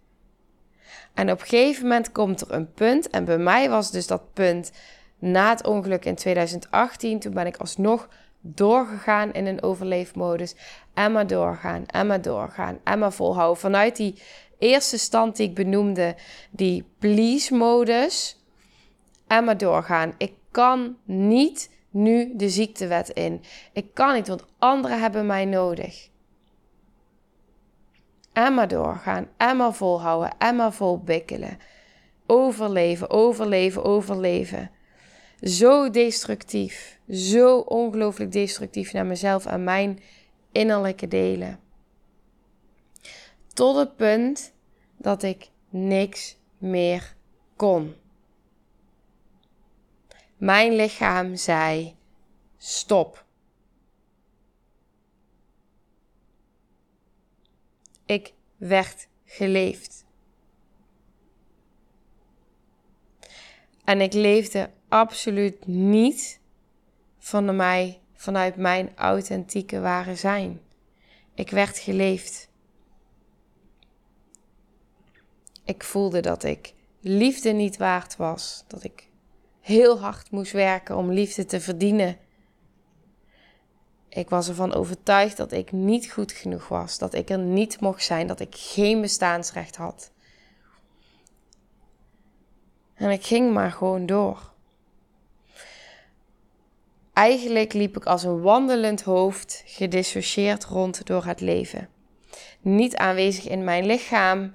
En 1.13 1.31
op 1.31 1.41
een 1.41 1.47
gegeven 1.47 1.83
moment 1.83 2.11
komt 2.11 2.41
er 2.41 2.51
een 2.51 2.73
punt. 2.73 3.09
En 3.09 3.25
bij 3.25 3.37
mij 3.37 3.69
was 3.69 3.91
dus 3.91 4.07
dat 4.07 4.33
punt 4.33 4.71
na 5.19 5.49
het 5.49 5.65
ongeluk 5.65 6.05
in 6.05 6.15
2018. 6.15 7.19
Toen 7.19 7.33
ben 7.33 7.45
ik 7.45 7.57
alsnog 7.57 8.09
doorgegaan 8.41 9.34
in 9.34 9.45
een 9.45 9.63
overleefmodus. 9.63 10.56
En 10.93 11.12
maar 11.12 11.28
doorgaan, 11.28 11.86
en 11.86 12.08
maar 12.08 12.21
doorgaan, 12.21 12.80
en 12.84 12.99
maar 12.99 13.13
volhouden. 13.13 13.60
Vanuit 13.60 13.95
die 13.95 14.21
eerste 14.58 14.97
stand 14.97 15.36
die 15.36 15.47
ik 15.47 15.56
benoemde, 15.56 16.15
die 16.49 16.89
please-modus. 16.99 18.43
En 19.28 19.43
maar 19.43 19.58
doorgaan. 19.58 20.13
Ik 20.17 20.34
kan 20.52 20.97
niet 21.04 21.69
nu 21.89 22.36
de 22.36 22.49
ziektewet 22.49 23.10
in. 23.10 23.43
Ik 23.73 23.93
kan 23.93 24.13
niet, 24.13 24.28
want 24.28 24.45
anderen 24.58 24.99
hebben 24.99 25.25
mij 25.25 25.45
nodig. 25.45 26.10
En 28.34 28.54
maar 28.54 28.67
doorgaan, 28.67 29.28
en 29.38 29.58
maar 29.58 29.73
volhouden, 29.73 30.32
en 30.38 30.56
maar 30.56 30.73
volbikkelen. 30.73 31.58
Overleven, 32.25 33.10
overleven, 33.10 33.84
overleven 33.84 34.71
zo 35.43 35.89
destructief. 35.89 36.99
Zo 37.10 37.60
ongelooflijk 37.60 38.32
destructief 38.32 38.93
naar 38.93 39.06
mezelf 39.06 39.45
en 39.45 39.63
mijn 39.63 39.99
innerlijke 40.52 41.08
delen. 41.08 41.60
Tot 43.54 43.75
het 43.75 43.95
punt 43.95 44.54
dat 44.97 45.23
ik 45.23 45.49
niks 45.69 46.38
meer 46.58 47.15
kon. 47.56 47.95
Mijn 50.38 50.75
lichaam 50.75 51.36
zei: 51.36 51.95
stop. 52.58 53.25
Ik 58.06 58.34
werd 58.58 59.08
geleefd. 59.25 60.06
En 63.89 64.02
ik 64.02 64.13
leefde 64.13 64.69
absoluut 64.88 65.67
niet 65.67 66.39
van 67.19 67.56
mij, 67.56 67.99
vanuit 68.13 68.56
mijn 68.56 68.91
authentieke 68.95 69.80
ware 69.80 70.15
zijn. 70.15 70.62
Ik 71.34 71.49
werd 71.49 71.78
geleefd. 71.78 72.49
Ik 75.63 75.84
voelde 75.84 76.19
dat 76.19 76.43
ik 76.43 76.73
liefde 76.99 77.52
niet 77.52 77.78
waard 77.78 78.15
was. 78.15 78.63
Dat 78.67 78.84
ik 78.84 79.08
heel 79.60 79.99
hard 79.99 80.32
moest 80.32 80.52
werken 80.52 80.97
om 80.97 81.12
liefde 81.12 81.45
te 81.45 81.60
verdienen. 81.60 82.17
Ik 84.10 84.30
was 84.30 84.47
ervan 84.47 84.73
overtuigd 84.73 85.38
dat 85.38 85.52
ik 85.52 85.71
niet 85.71 86.12
goed 86.12 86.32
genoeg 86.32 86.67
was. 86.67 86.97
Dat 86.97 87.13
ik 87.13 87.30
er 87.30 87.39
niet 87.39 87.80
mocht 87.80 88.04
zijn. 88.04 88.28
Dat 88.28 88.39
ik 88.39 88.56
geen 88.56 89.02
bestaansrecht 89.02 89.75
had. 89.75 90.12
En 92.99 93.09
ik 93.09 93.25
ging 93.25 93.53
maar 93.53 93.71
gewoon 93.71 94.05
door. 94.05 94.51
Eigenlijk 97.13 97.73
liep 97.73 97.97
ik 97.97 98.05
als 98.05 98.23
een 98.23 98.41
wandelend 98.41 99.01
hoofd, 99.01 99.63
gedissocieerd 99.65 100.65
rond 100.65 101.05
door 101.05 101.25
het 101.25 101.41
leven. 101.41 101.89
Niet 102.62 102.95
aanwezig 102.95 103.47
in 103.47 103.63
mijn 103.63 103.85
lichaam, 103.85 104.53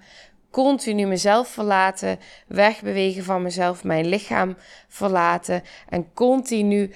continu 0.51 1.07
mezelf 1.07 1.49
verlaten, 1.49 2.19
wegbewegen 2.47 3.25
van 3.25 3.43
mezelf, 3.43 3.85
mijn 3.85 4.07
lichaam 4.07 4.57
verlaten 4.89 5.63
en 5.89 6.13
continu 6.15 6.93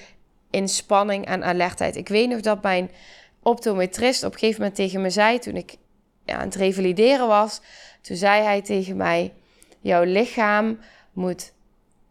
in 0.49 0.67
spanning 0.67 1.25
en 1.25 1.43
alertheid. 1.43 1.95
Ik 1.95 2.07
weet 2.07 2.29
nog 2.29 2.41
dat 2.41 2.61
mijn 2.61 2.91
optometrist 3.43 4.23
op 4.23 4.33
een 4.33 4.39
gegeven 4.39 4.59
moment 4.61 4.77
tegen 4.77 5.01
me 5.01 5.09
zei 5.09 5.39
toen 5.39 5.55
ik 5.55 5.75
ja, 6.25 6.35
aan 6.35 6.45
het 6.45 6.55
revalideren 6.55 7.27
was. 7.27 7.61
Toen 8.01 8.15
zei 8.15 8.43
hij 8.43 8.61
tegen 8.61 8.97
mij: 8.97 9.33
Jouw 9.79 10.03
lichaam 10.03 10.79
moet 11.19 11.53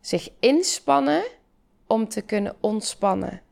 zich 0.01 0.29
inspannen 0.40 1.23
om 1.87 2.09
te 2.09 2.21
kunnen 2.21 2.57
ontspannen. 2.61 3.42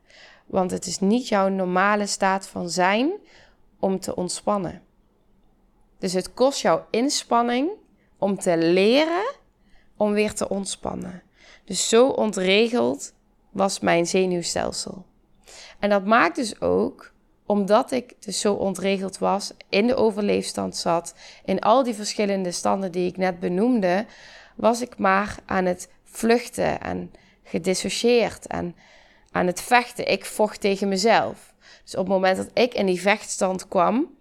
Want 0.45 0.71
het 0.71 0.85
is 0.85 0.99
niet 0.99 1.27
jouw 1.27 1.47
normale 1.47 2.05
staat 2.05 2.47
van 2.47 2.69
zijn 2.69 3.11
om 3.79 3.99
te 3.99 4.15
ontspannen. 4.15 4.81
Dus 5.99 6.13
het 6.13 6.33
kost 6.33 6.61
jouw 6.61 6.85
inspanning 6.89 7.69
om 8.17 8.39
te 8.39 8.57
leren 8.57 9.35
om 9.97 10.11
weer 10.11 10.33
te 10.33 10.49
ontspannen. 10.49 11.23
Dus 11.65 11.89
zo 11.89 12.07
ontregeld 12.07 13.13
was 13.51 13.79
mijn 13.79 14.07
zenuwstelsel. 14.07 15.05
En 15.79 15.89
dat 15.89 16.05
maakt 16.05 16.35
dus 16.35 16.61
ook, 16.61 17.13
omdat 17.45 17.91
ik 17.91 18.15
dus 18.19 18.39
zo 18.39 18.53
ontregeld 18.53 19.17
was, 19.17 19.53
in 19.69 19.87
de 19.87 19.95
overleefstand 19.95 20.75
zat, 20.75 21.15
in 21.45 21.59
al 21.59 21.83
die 21.83 21.93
verschillende 21.93 22.51
standen 22.51 22.91
die 22.91 23.07
ik 23.07 23.17
net 23.17 23.39
benoemde, 23.39 24.05
was 24.57 24.81
ik 24.81 24.97
maar 24.97 25.35
aan 25.45 25.65
het 25.65 25.89
vluchten 26.03 26.81
en 26.81 27.11
gedissocieerd 27.43 28.47
en 28.47 28.75
aan 29.31 29.47
het 29.47 29.61
vechten. 29.61 30.11
Ik 30.11 30.25
vocht 30.25 30.61
tegen 30.61 30.87
mezelf. 30.87 31.53
Dus 31.83 31.93
op 31.93 31.99
het 31.99 32.13
moment 32.13 32.37
dat 32.37 32.49
ik 32.53 32.73
in 32.73 32.85
die 32.85 33.01
vechtstand 33.01 33.67
kwam, 33.67 34.15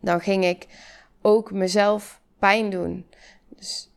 dan 0.00 0.20
ging 0.20 0.44
ik 0.44 0.66
ook 1.22 1.52
mezelf 1.52 2.20
pijn 2.38 2.70
doen. 2.70 3.06
Dus 3.56 3.90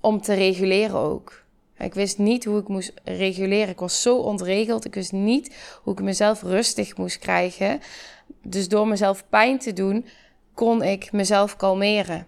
om 0.00 0.20
te 0.20 0.34
reguleren 0.34 0.96
ook. 0.96 1.42
Ik 1.78 1.94
wist 1.94 2.18
niet 2.18 2.44
hoe 2.44 2.60
ik 2.60 2.68
moest 2.68 2.92
reguleren. 3.04 3.68
Ik 3.68 3.78
was 3.78 4.02
zo 4.02 4.16
ontregeld. 4.16 4.84
Ik 4.84 4.94
wist 4.94 5.12
niet 5.12 5.56
hoe 5.82 5.92
ik 5.92 6.00
mezelf 6.00 6.42
rustig 6.42 6.96
moest 6.96 7.18
krijgen. 7.18 7.80
Dus 8.42 8.68
door 8.68 8.88
mezelf 8.88 9.28
pijn 9.28 9.58
te 9.58 9.72
doen, 9.72 10.06
kon 10.54 10.82
ik 10.82 11.12
mezelf 11.12 11.56
kalmeren. 11.56 12.26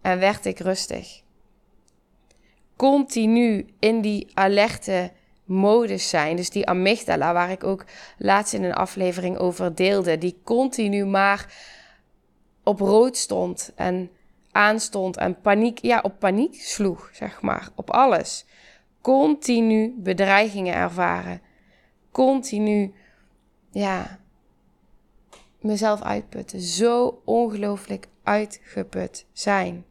En 0.00 0.18
werd 0.18 0.44
ik 0.44 0.58
rustig. 0.58 1.22
Continu 2.76 3.66
in 3.78 4.00
die 4.00 4.30
alerte 4.34 5.12
modus 5.44 6.08
zijn. 6.08 6.36
Dus 6.36 6.50
die 6.50 6.66
amygdala, 6.66 7.32
waar 7.32 7.50
ik 7.50 7.64
ook 7.64 7.84
laatst 8.18 8.52
in 8.54 8.64
een 8.64 8.74
aflevering 8.74 9.38
over 9.38 9.74
deelde, 9.74 10.18
die 10.18 10.40
continu 10.44 11.04
maar 11.04 11.54
op 12.62 12.80
rood 12.80 13.16
stond 13.16 13.72
en 13.74 14.10
aanstond 14.52 15.16
en 15.16 15.40
paniek, 15.40 15.78
ja, 15.78 16.00
op 16.02 16.18
paniek 16.18 16.54
sloeg, 16.54 17.10
zeg 17.12 17.42
maar, 17.42 17.68
op 17.74 17.90
alles. 17.90 18.44
Continu 19.00 19.94
bedreigingen 19.98 20.74
ervaren. 20.74 21.40
Continu, 22.10 22.94
ja, 23.70 24.18
mezelf 25.60 26.02
uitputten. 26.02 26.60
Zo 26.60 27.22
ongelooflijk 27.24 28.08
uitgeput 28.22 29.26
zijn. 29.32 29.84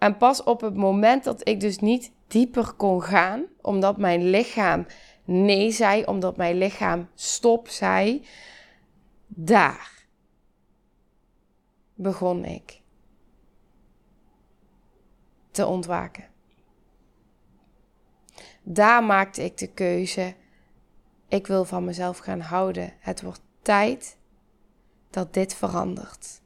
En 0.00 0.16
pas 0.16 0.42
op 0.42 0.60
het 0.60 0.74
moment 0.74 1.24
dat 1.24 1.48
ik 1.48 1.60
dus 1.60 1.78
niet 1.78 2.12
dieper 2.26 2.72
kon 2.72 3.02
gaan, 3.02 3.44
omdat 3.60 3.96
mijn 3.96 4.30
lichaam 4.30 4.86
nee 5.24 5.70
zei, 5.70 6.04
omdat 6.04 6.36
mijn 6.36 6.58
lichaam 6.58 7.08
stop 7.14 7.68
zei, 7.68 8.26
daar 9.26 10.06
begon 11.94 12.44
ik 12.44 12.80
te 15.50 15.66
ontwaken. 15.66 16.28
Daar 18.62 19.04
maakte 19.04 19.44
ik 19.44 19.58
de 19.58 19.72
keuze. 19.72 20.34
Ik 21.28 21.46
wil 21.46 21.64
van 21.64 21.84
mezelf 21.84 22.18
gaan 22.18 22.40
houden. 22.40 22.92
Het 22.98 23.22
wordt 23.22 23.42
tijd 23.62 24.18
dat 25.10 25.34
dit 25.34 25.54
verandert. 25.54 26.39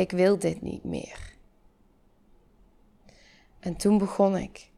Ik 0.00 0.10
wil 0.10 0.38
dit 0.38 0.62
niet 0.62 0.84
meer. 0.84 1.32
En 3.58 3.76
toen 3.76 3.98
begon 3.98 4.36
ik. 4.36 4.70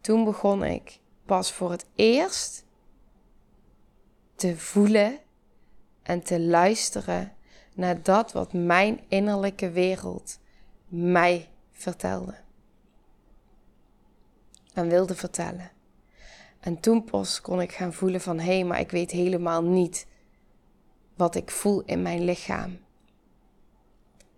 Toen 0.00 0.24
begon 0.24 0.64
ik 0.64 0.98
pas 1.24 1.52
voor 1.52 1.70
het 1.70 1.86
eerst 1.94 2.64
te 4.34 4.56
voelen 4.56 5.18
en 6.02 6.22
te 6.22 6.40
luisteren 6.40 7.32
naar 7.74 8.02
dat 8.02 8.32
wat 8.32 8.52
mijn 8.52 9.00
innerlijke 9.08 9.70
wereld 9.70 10.38
mij 10.88 11.48
vertelde. 11.72 12.34
En 14.72 14.88
wilde 14.88 15.14
vertellen. 15.14 15.70
En 16.60 16.80
toen 16.80 17.04
pas 17.04 17.40
kon 17.40 17.60
ik 17.60 17.72
gaan 17.72 17.92
voelen 17.92 18.20
van 18.20 18.38
hé, 18.38 18.54
hey, 18.54 18.64
maar 18.64 18.80
ik 18.80 18.90
weet 18.90 19.10
helemaal 19.10 19.62
niet 19.62 20.06
wat 21.16 21.34
ik 21.34 21.50
voel 21.50 21.82
in 21.84 22.02
mijn 22.02 22.24
lichaam. 22.24 22.78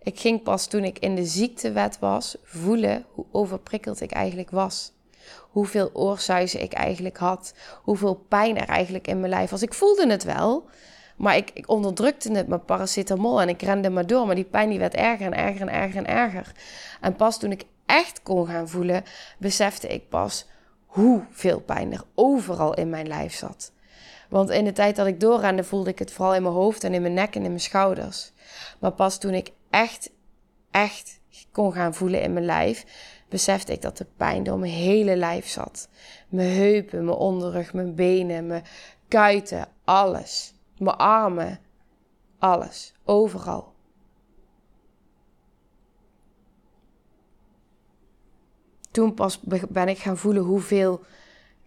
Ik 0.03 0.19
ging 0.19 0.43
pas 0.43 0.67
toen 0.67 0.83
ik 0.83 0.99
in 0.99 1.15
de 1.15 1.25
ziektewet 1.25 1.99
was 1.99 2.37
voelen 2.43 3.05
hoe 3.09 3.25
overprikkeld 3.31 4.01
ik 4.01 4.11
eigenlijk 4.11 4.49
was. 4.49 4.91
Hoeveel 5.39 5.89
oorzuizen 5.93 6.61
ik 6.61 6.73
eigenlijk 6.73 7.17
had. 7.17 7.53
Hoeveel 7.81 8.15
pijn 8.27 8.57
er 8.57 8.67
eigenlijk 8.67 9.07
in 9.07 9.19
mijn 9.19 9.31
lijf 9.31 9.49
was. 9.49 9.61
Ik 9.61 9.73
voelde 9.73 10.09
het 10.09 10.23
wel, 10.23 10.69
maar 11.17 11.35
ik, 11.35 11.51
ik 11.53 11.69
onderdrukte 11.69 12.31
het 12.31 12.47
met 12.47 12.65
paracetamol 12.65 13.41
en 13.41 13.49
ik 13.49 13.61
rende 13.61 13.89
maar 13.89 14.07
door. 14.07 14.25
Maar 14.25 14.35
die 14.35 14.43
pijn 14.43 14.69
die 14.69 14.79
werd 14.79 14.93
erger 14.93 15.25
en 15.25 15.33
erger 15.33 15.61
en 15.61 15.73
erger 15.73 15.97
en 15.97 16.07
erger. 16.07 16.51
En 17.01 17.15
pas 17.15 17.39
toen 17.39 17.51
ik 17.51 17.63
echt 17.85 18.21
kon 18.23 18.47
gaan 18.47 18.69
voelen, 18.69 19.03
besefte 19.37 19.87
ik 19.87 20.09
pas 20.09 20.45
hoeveel 20.85 21.59
pijn 21.59 21.93
er 21.93 22.03
overal 22.15 22.73
in 22.73 22.89
mijn 22.89 23.07
lijf 23.07 23.33
zat. 23.33 23.71
Want 24.29 24.49
in 24.49 24.65
de 24.65 24.71
tijd 24.71 24.95
dat 24.95 25.07
ik 25.07 25.19
doorrende 25.19 25.63
voelde 25.63 25.89
ik 25.89 25.99
het 25.99 26.11
vooral 26.11 26.35
in 26.35 26.41
mijn 26.41 26.53
hoofd 26.53 26.83
en 26.83 26.93
in 26.93 27.01
mijn 27.01 27.13
nek 27.13 27.35
en 27.35 27.43
in 27.43 27.47
mijn 27.49 27.59
schouders. 27.59 28.31
Maar 28.79 28.91
pas 28.91 29.17
toen 29.19 29.33
ik 29.33 29.51
echt, 29.69 30.11
echt 30.71 31.19
kon 31.51 31.73
gaan 31.73 31.93
voelen 31.93 32.21
in 32.21 32.33
mijn 32.33 32.45
lijf, 32.45 32.85
besefte 33.29 33.71
ik 33.71 33.81
dat 33.81 33.97
de 33.97 34.05
pijn 34.17 34.43
door 34.43 34.59
mijn 34.59 34.73
hele 34.73 35.15
lijf 35.15 35.47
zat. 35.47 35.89
Mijn 36.29 36.55
heupen, 36.55 37.05
mijn 37.05 37.17
onderrug, 37.17 37.73
mijn 37.73 37.95
benen, 37.95 38.47
mijn 38.47 38.63
kuiten, 39.07 39.67
alles. 39.83 40.53
Mijn 40.77 40.97
armen, 40.97 41.59
alles, 42.39 42.93
overal. 43.05 43.73
Toen 48.91 49.13
pas 49.13 49.39
ben 49.69 49.87
ik 49.87 49.97
gaan 49.97 50.17
voelen 50.17 50.43
hoeveel 50.43 51.01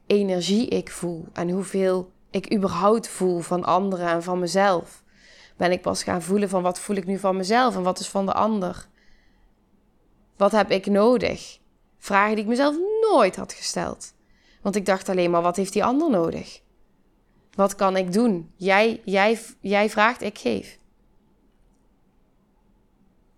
energie 0.07 0.69
ik 0.69 0.91
voel 0.91 1.27
en 1.33 1.51
hoeveel 1.51 2.12
ik 2.33 2.55
überhaupt 2.55 3.09
voel 3.09 3.41
van 3.41 3.65
anderen 3.65 4.09
en 4.09 4.23
van 4.23 4.39
mezelf. 4.39 5.03
Ben 5.57 5.73
ik 5.73 5.83
pas 5.83 6.03
gaan 6.03 6.23
voelen 6.23 6.49
van 6.49 6.63
wat 6.63 6.79
voel 6.79 6.97
ik 6.97 7.07
nu 7.07 7.19
van 7.19 7.37
mezelf 7.37 7.77
en 7.77 7.83
wat 7.83 7.99
is 7.99 8.09
van 8.09 8.27
de 8.27 8.33
ander. 8.33 8.89
Wat 10.37 10.53
heb 10.53 10.71
ik 10.71 10.87
nodig? 10.87 11.59
Vragen 11.99 12.35
die 12.35 12.45
ik 12.45 12.51
mezelf 12.51 12.77
nooit 13.11 13.37
had 13.37 13.53
gesteld. 13.53 14.15
Want 14.63 14.77
ik 14.77 14.87
dacht 14.87 15.09
alleen 15.09 15.31
maar, 15.31 15.43
wat 15.43 15.57
heeft 15.57 15.73
die 15.73 15.85
ander 15.85 16.11
nodig? 16.11 16.61
Wat 17.55 17.75
kan 17.75 17.97
ik 17.97 18.13
doen? 18.13 18.53
Jij, 18.57 19.01
jij, 19.05 19.39
jij 19.61 19.91
vraagt, 19.91 20.23
ik 20.23 20.39
geef. 20.39 20.79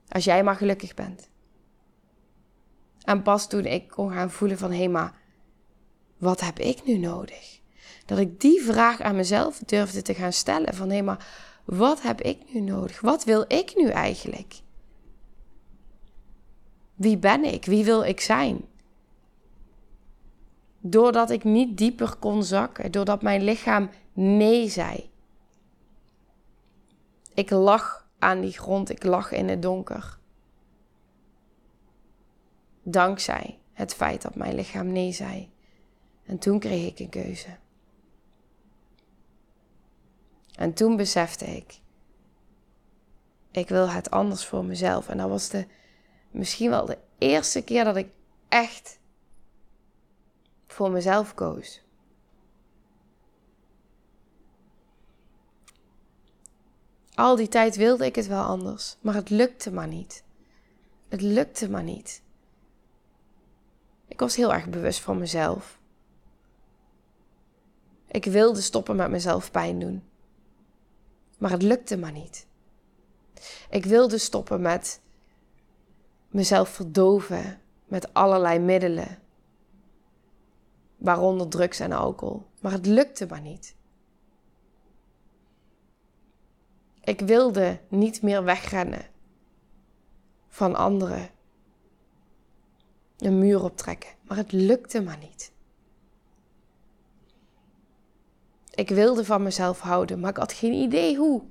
Als 0.09 0.25
jij 0.25 0.45
maar 0.45 0.57
gelukkig 0.57 0.95
bent. 0.95 1.29
En 3.03 3.23
pas 3.23 3.49
toen 3.49 3.65
ik 3.65 3.89
kon 3.89 4.13
gaan 4.13 4.31
voelen 4.31 4.59
van, 4.59 4.73
hé 4.73 4.89
maar 4.89 5.15
wat 6.19 6.41
heb 6.41 6.59
ik 6.59 6.85
nu 6.85 6.99
nodig? 6.99 7.61
Dat 8.05 8.19
ik 8.19 8.41
die 8.41 8.63
vraag 8.63 9.01
aan 9.01 9.17
mezelf 9.17 9.59
durfde 9.59 10.03
te 10.03 10.15
gaan 10.15 10.33
stellen 10.33 10.75
van, 10.75 10.91
hé 10.91 11.03
maar 11.03 11.27
wat 11.65 12.03
heb 12.03 12.21
ik 12.21 12.53
nu 12.53 12.61
nodig? 12.61 13.01
Wat 13.01 13.25
wil 13.25 13.45
ik 13.49 13.73
nu 13.77 13.89
eigenlijk? 13.89 14.55
Wie 16.95 17.19
ben 17.19 17.45
ik? 17.45 17.65
Wie 17.65 17.85
wil 17.85 18.03
ik 18.03 18.21
zijn? 18.21 18.65
Doordat 20.81 21.31
ik 21.31 21.45
niet 21.45 21.79
dieper 21.79 22.17
kon 22.17 22.45
zakken, 22.45 22.93
doordat 22.93 23.23
mijn 23.23 23.43
lichaam 23.43 23.91
nee 24.13 24.69
zei. 24.69 25.11
Ik 27.35 27.51
lag 27.51 28.07
aan 28.19 28.41
die 28.41 28.53
grond, 28.53 28.91
ik 28.91 29.05
lag 29.05 29.33
in 29.33 29.49
het 29.49 29.63
donker. 29.63 30.19
Dankzij 32.83 33.59
het 33.73 33.95
feit 33.95 34.23
dat 34.23 34.35
mijn 34.35 34.55
lichaam 34.55 34.93
nee 34.93 35.13
zei. 35.13 35.51
En 36.27 36.39
toen 36.39 36.59
kreeg 36.59 36.87
ik 36.87 36.99
een 36.99 37.09
keuze. 37.09 37.49
En 40.55 40.73
toen 40.73 40.97
besefte 40.97 41.45
ik, 41.45 41.81
ik 43.51 43.69
wil 43.69 43.91
het 43.91 44.11
anders 44.11 44.47
voor 44.47 44.65
mezelf. 44.65 45.09
En 45.09 45.17
dat 45.17 45.29
was 45.29 45.49
de, 45.49 45.67
misschien 46.31 46.71
wel 46.71 46.87
de 46.87 46.99
eerste 47.19 47.63
keer 47.63 47.85
dat 47.85 47.97
ik 47.97 48.09
echt 48.49 48.99
voor 50.67 50.91
mezelf 50.91 51.35
koos. 51.35 51.83
Al 57.15 57.37
die 57.37 57.49
tijd 57.49 57.77
wilde 57.77 58.05
ik 58.05 58.15
het 58.15 58.27
wel 58.27 58.43
anders, 58.43 58.97
maar 59.01 59.15
het 59.15 59.31
lukte 59.31 59.73
maar 59.73 59.89
niet. 59.89 60.25
Het 61.09 61.21
lukte 61.21 61.71
maar 61.71 61.83
niet. 61.83 62.23
Ik 64.09 64.21
was 64.21 64.37
heel 64.37 64.53
erg 64.55 64.69
bewust 64.69 65.01
van 65.01 65.19
mezelf. 65.19 65.79
Ik 68.07 68.25
wilde 68.25 68.61
stoppen 68.61 68.97
met 68.97 69.11
mezelf 69.11 69.51
pijn 69.51 69.79
doen. 69.79 70.03
Maar 71.39 71.51
het 71.51 71.63
lukte 71.63 71.97
maar 71.97 72.13
niet. 72.13 72.47
Ik 73.71 73.85
wilde 73.85 74.19
stoppen 74.19 74.61
met 74.61 75.01
mezelf 76.29 76.69
verdoven 76.69 77.61
met 77.85 78.15
allerlei 78.15 78.59
middelen, 78.59 79.19
waaronder 80.97 81.49
drugs 81.49 81.81
en 81.81 81.93
alcohol. 81.93 82.47
Maar 82.61 82.73
het 82.73 82.87
lukte 82.87 83.27
maar 83.27 83.41
niet. 83.41 83.75
Ik 87.05 87.21
wilde 87.21 87.79
niet 87.89 88.23
meer 88.23 88.45
wegrennen 88.45 89.07
van 90.49 90.75
anderen, 90.75 91.31
een 93.19 93.39
muur 93.39 93.63
optrekken, 93.63 94.11
maar 94.23 94.37
het 94.37 94.53
lukte 94.53 95.03
maar 95.03 95.19
niet. 95.19 95.53
Ik 98.75 98.89
wilde 98.89 99.25
van 99.25 99.43
mezelf 99.43 99.81
houden, 99.81 100.21
maar 100.21 100.31
ik 100.31 100.37
had 100.37 100.53
geen 100.53 100.73
idee 100.73 101.17
hoe. 101.17 101.43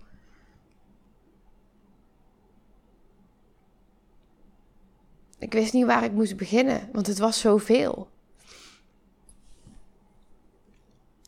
Ik 5.38 5.53
wist 5.53 5.73
niet 5.73 5.86
waar 5.86 6.03
ik 6.03 6.12
moest 6.12 6.38
beginnen, 6.38 6.89
want 6.91 7.07
het 7.07 7.19
was 7.19 7.39
zoveel. 7.39 8.09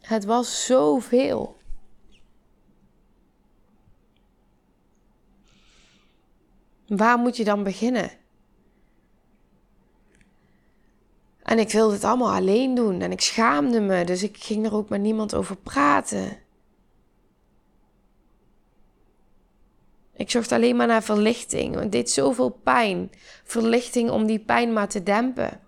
Het 0.02 0.26
was 0.26 0.66
zoveel. 0.66 1.58
Waar 6.88 7.18
moet 7.18 7.38
je 7.38 7.44
dan 7.44 7.64
beginnen? 7.64 8.12
En 11.46 11.60
ik 11.60 11.72
wilde 11.72 11.94
het 11.94 12.04
allemaal 12.04 12.34
alleen 12.34 12.76
doen 12.76 13.02
en 13.02 13.12
ik 13.12 13.22
schaamde 13.22 13.80
me, 13.80 14.04
dus 14.04 14.24
ik 14.24 14.38
ging 14.38 14.66
er 14.66 14.74
ook 14.74 14.90
met 14.90 15.02
niemand 15.02 15.36
over 15.36 15.56
praten. 15.56 16.38
Ik 20.14 20.32
zocht 20.32 20.52
alleen 20.52 20.76
maar 20.76 20.88
naar 20.88 21.04
verlichting, 21.04 21.70
want 21.70 21.84
het 21.84 21.92
deed 21.92 22.12
zoveel 22.12 22.50
pijn. 22.50 23.12
Verlichting 23.44 24.10
om 24.10 24.26
die 24.26 24.40
pijn 24.40 24.74
maar 24.74 24.88
te 24.88 25.04
dempen. 25.04 25.60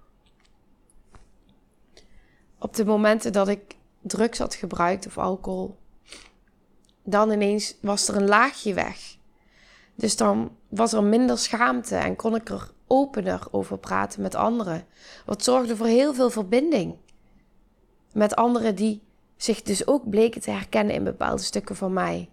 Op 2.60 2.76
de 2.76 2.86
momenten 2.86 3.34
dat 3.34 3.48
ik 3.48 3.76
drugs 4.02 4.38
had 4.38 4.56
gebruikt 4.56 5.08
of 5.08 5.18
alcohol, 5.18 5.78
dan 7.04 7.32
ineens 7.32 7.76
was 7.82 8.08
er 8.08 8.16
een 8.16 8.28
laagje 8.28 8.74
weg. 8.74 9.18
Dus 9.96 10.16
dan 10.18 10.56
was 10.70 10.94
er 10.94 11.04
minder 11.04 11.38
schaamte 11.38 11.96
en 11.96 12.16
kon 12.16 12.36
ik 12.36 12.50
er 12.50 12.72
opener 12.88 13.48
over 13.52 13.78
praten 13.78 14.22
met 14.22 14.36
anderen. 14.36 14.86
Wat 15.26 15.44
zorgde 15.44 15.76
voor 15.76 15.86
heel 15.86 16.14
veel 16.14 16.30
verbinding 16.30 16.96
met 18.14 18.36
anderen 18.36 18.76
die 18.76 19.02
zich 19.38 19.62
dus 19.62 19.88
ook 19.88 20.10
bleken 20.10 20.42
te 20.42 20.52
herkennen 20.52 20.96
in 20.96 21.04
bepaalde 21.04 21.42
stukken 21.42 21.76
van 21.76 21.94
mij. 21.94 22.30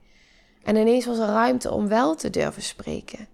En 0.63 0.77
ineens 0.77 1.07
was 1.07 1.19
er 1.19 1.27
ruimte 1.27 1.71
om 1.71 1.89
wel 1.89 2.15
te 2.15 2.31
durven 2.31 2.63
spreken. 2.63 3.29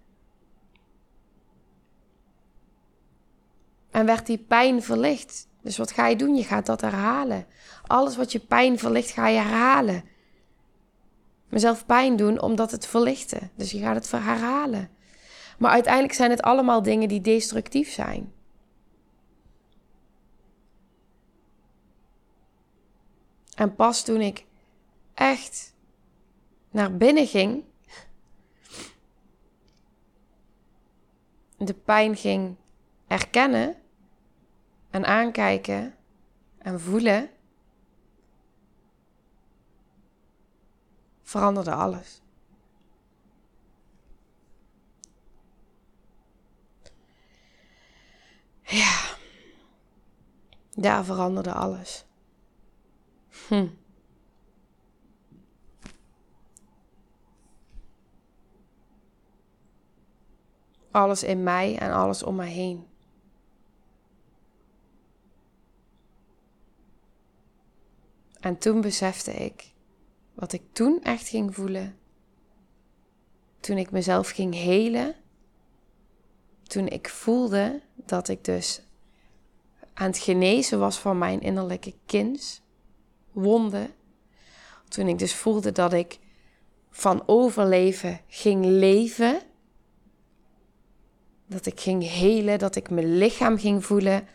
En 3.90 4.06
werd 4.06 4.26
die 4.26 4.38
pijn 4.38 4.83
verlicht. 4.83 5.48
Dus 5.62 5.76
wat 5.76 5.92
ga 5.92 6.06
je 6.06 6.16
doen? 6.16 6.37
Je 6.37 6.44
gaat 6.44 6.66
dat 6.66 6.80
herhalen. 6.80 7.46
Alles 7.87 8.16
wat 8.16 8.33
je 8.33 8.38
pijn 8.38 8.78
verlicht, 8.78 9.11
ga 9.11 9.28
je 9.28 9.38
herhalen. 9.38 10.04
Mezelf 11.48 11.87
pijn 11.87 12.16
doen 12.16 12.40
omdat 12.40 12.70
het 12.70 12.87
verlichtte. 12.87 13.38
Dus 13.54 13.70
je 13.70 13.78
gaat 13.78 13.94
het 13.94 14.11
herhalen. 14.11 14.90
Maar 15.61 15.70
uiteindelijk 15.70 16.14
zijn 16.14 16.31
het 16.31 16.42
allemaal 16.42 16.83
dingen 16.83 17.09
die 17.09 17.20
destructief 17.20 17.90
zijn. 17.90 18.33
En 23.55 23.75
pas 23.75 24.05
toen 24.05 24.20
ik 24.20 24.46
echt 25.14 25.75
naar 26.70 26.96
binnen 26.96 27.27
ging, 27.27 27.64
de 31.57 31.75
pijn 31.75 32.16
ging 32.16 32.57
erkennen 33.07 33.77
en 34.90 35.05
aankijken 35.07 35.94
en 36.59 36.81
voelen, 36.81 37.31
veranderde 41.23 41.73
alles. 41.73 42.20
Ja, 48.70 49.16
daar 50.81 51.05
veranderde 51.05 51.53
alles. 51.53 52.05
Hm. 53.49 53.69
Alles 60.90 61.23
in 61.23 61.43
mij 61.43 61.79
en 61.79 61.93
alles 61.93 62.23
om 62.23 62.35
mij 62.35 62.51
heen. 62.51 62.87
En 68.40 68.59
toen 68.59 68.81
besefte 68.81 69.33
ik 69.33 69.73
wat 70.35 70.53
ik 70.53 70.62
toen 70.73 71.03
echt 71.03 71.29
ging 71.29 71.55
voelen. 71.55 71.99
Toen 73.61 73.77
ik 73.77 73.90
mezelf 73.90 74.31
ging 74.31 74.55
helen. 74.55 75.14
Toen 76.62 76.88
ik 76.88 77.09
voelde 77.09 77.83
dat 77.95 78.29
ik 78.29 78.45
dus 78.45 78.83
aan 79.94 80.07
het 80.07 80.18
genezen 80.18 80.79
was 80.79 80.98
van 80.98 81.18
mijn 81.18 81.40
innerlijke 81.40 81.94
kind, 82.07 82.62
wonden. 83.33 83.90
Toen 84.88 85.09
ik 85.09 85.18
dus 85.18 85.35
voelde 85.35 85.72
dat 85.72 85.92
ik 85.92 86.18
van 86.90 87.22
overleven 87.26 88.20
ging 88.26 88.64
leven 88.64 89.42
dat 91.50 91.66
ik 91.66 91.81
ging 91.81 92.09
helen, 92.09 92.59
dat 92.59 92.76
ik 92.76 92.90
mijn 92.90 93.16
lichaam 93.16 93.59
ging 93.59 93.85
voelen, 93.85 94.29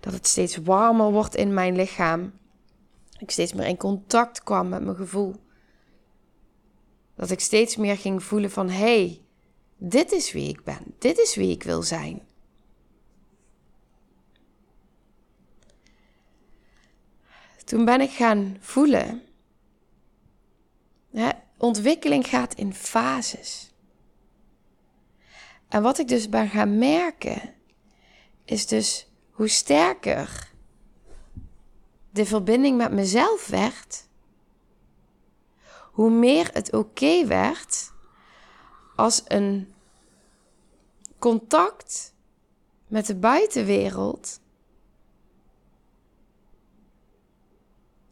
dat 0.00 0.12
het 0.12 0.26
steeds 0.26 0.56
warmer 0.56 1.12
wordt 1.12 1.34
in 1.34 1.54
mijn 1.54 1.76
lichaam. 1.76 2.32
Ik 3.18 3.30
steeds 3.30 3.52
meer 3.52 3.66
in 3.66 3.76
contact 3.76 4.42
kwam 4.42 4.68
met 4.68 4.84
mijn 4.84 4.96
gevoel. 4.96 5.34
Dat 7.14 7.30
ik 7.30 7.40
steeds 7.40 7.76
meer 7.76 7.96
ging 7.96 8.22
voelen 8.22 8.50
van 8.50 8.68
hé, 8.68 8.76
hey, 8.76 9.20
dit 9.76 10.12
is 10.12 10.32
wie 10.32 10.48
ik 10.48 10.64
ben, 10.64 10.94
dit 10.98 11.18
is 11.18 11.34
wie 11.34 11.50
ik 11.50 11.62
wil 11.62 11.82
zijn. 11.82 12.22
Toen 17.66 17.84
ben 17.84 18.00
ik 18.00 18.10
gaan 18.10 18.56
voelen. 18.60 19.22
Ontwikkeling 21.58 22.26
gaat 22.26 22.54
in 22.54 22.74
fases. 22.74 23.72
En 25.68 25.82
wat 25.82 25.98
ik 25.98 26.08
dus 26.08 26.28
ben 26.28 26.48
gaan 26.48 26.78
merken, 26.78 27.54
is 28.44 28.66
dus 28.66 29.10
hoe 29.30 29.48
sterker 29.48 30.52
de 32.10 32.26
verbinding 32.26 32.76
met 32.76 32.92
mezelf 32.92 33.46
werd, 33.46 34.08
hoe 35.92 36.10
meer 36.10 36.50
het 36.52 36.72
oké 36.72 37.26
werd 37.26 37.92
als 38.96 39.22
een 39.24 39.74
contact 41.18 42.14
met 42.86 43.06
de 43.06 43.16
buitenwereld 43.16 44.40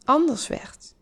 anders 0.04 0.46
werd 0.48 0.94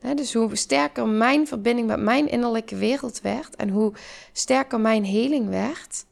dus 0.00 0.34
hoe 0.34 0.56
sterker 0.56 1.08
mijn 1.08 1.46
verbinding 1.46 1.86
met 1.86 2.00
mijn 2.00 2.28
innerlijke 2.28 2.76
wereld 2.76 3.20
werd 3.20 3.56
en 3.56 3.68
hoe 3.68 3.92
sterker 4.32 4.80
mijn 4.80 5.04
heling 5.04 5.48
werd, 5.48 6.06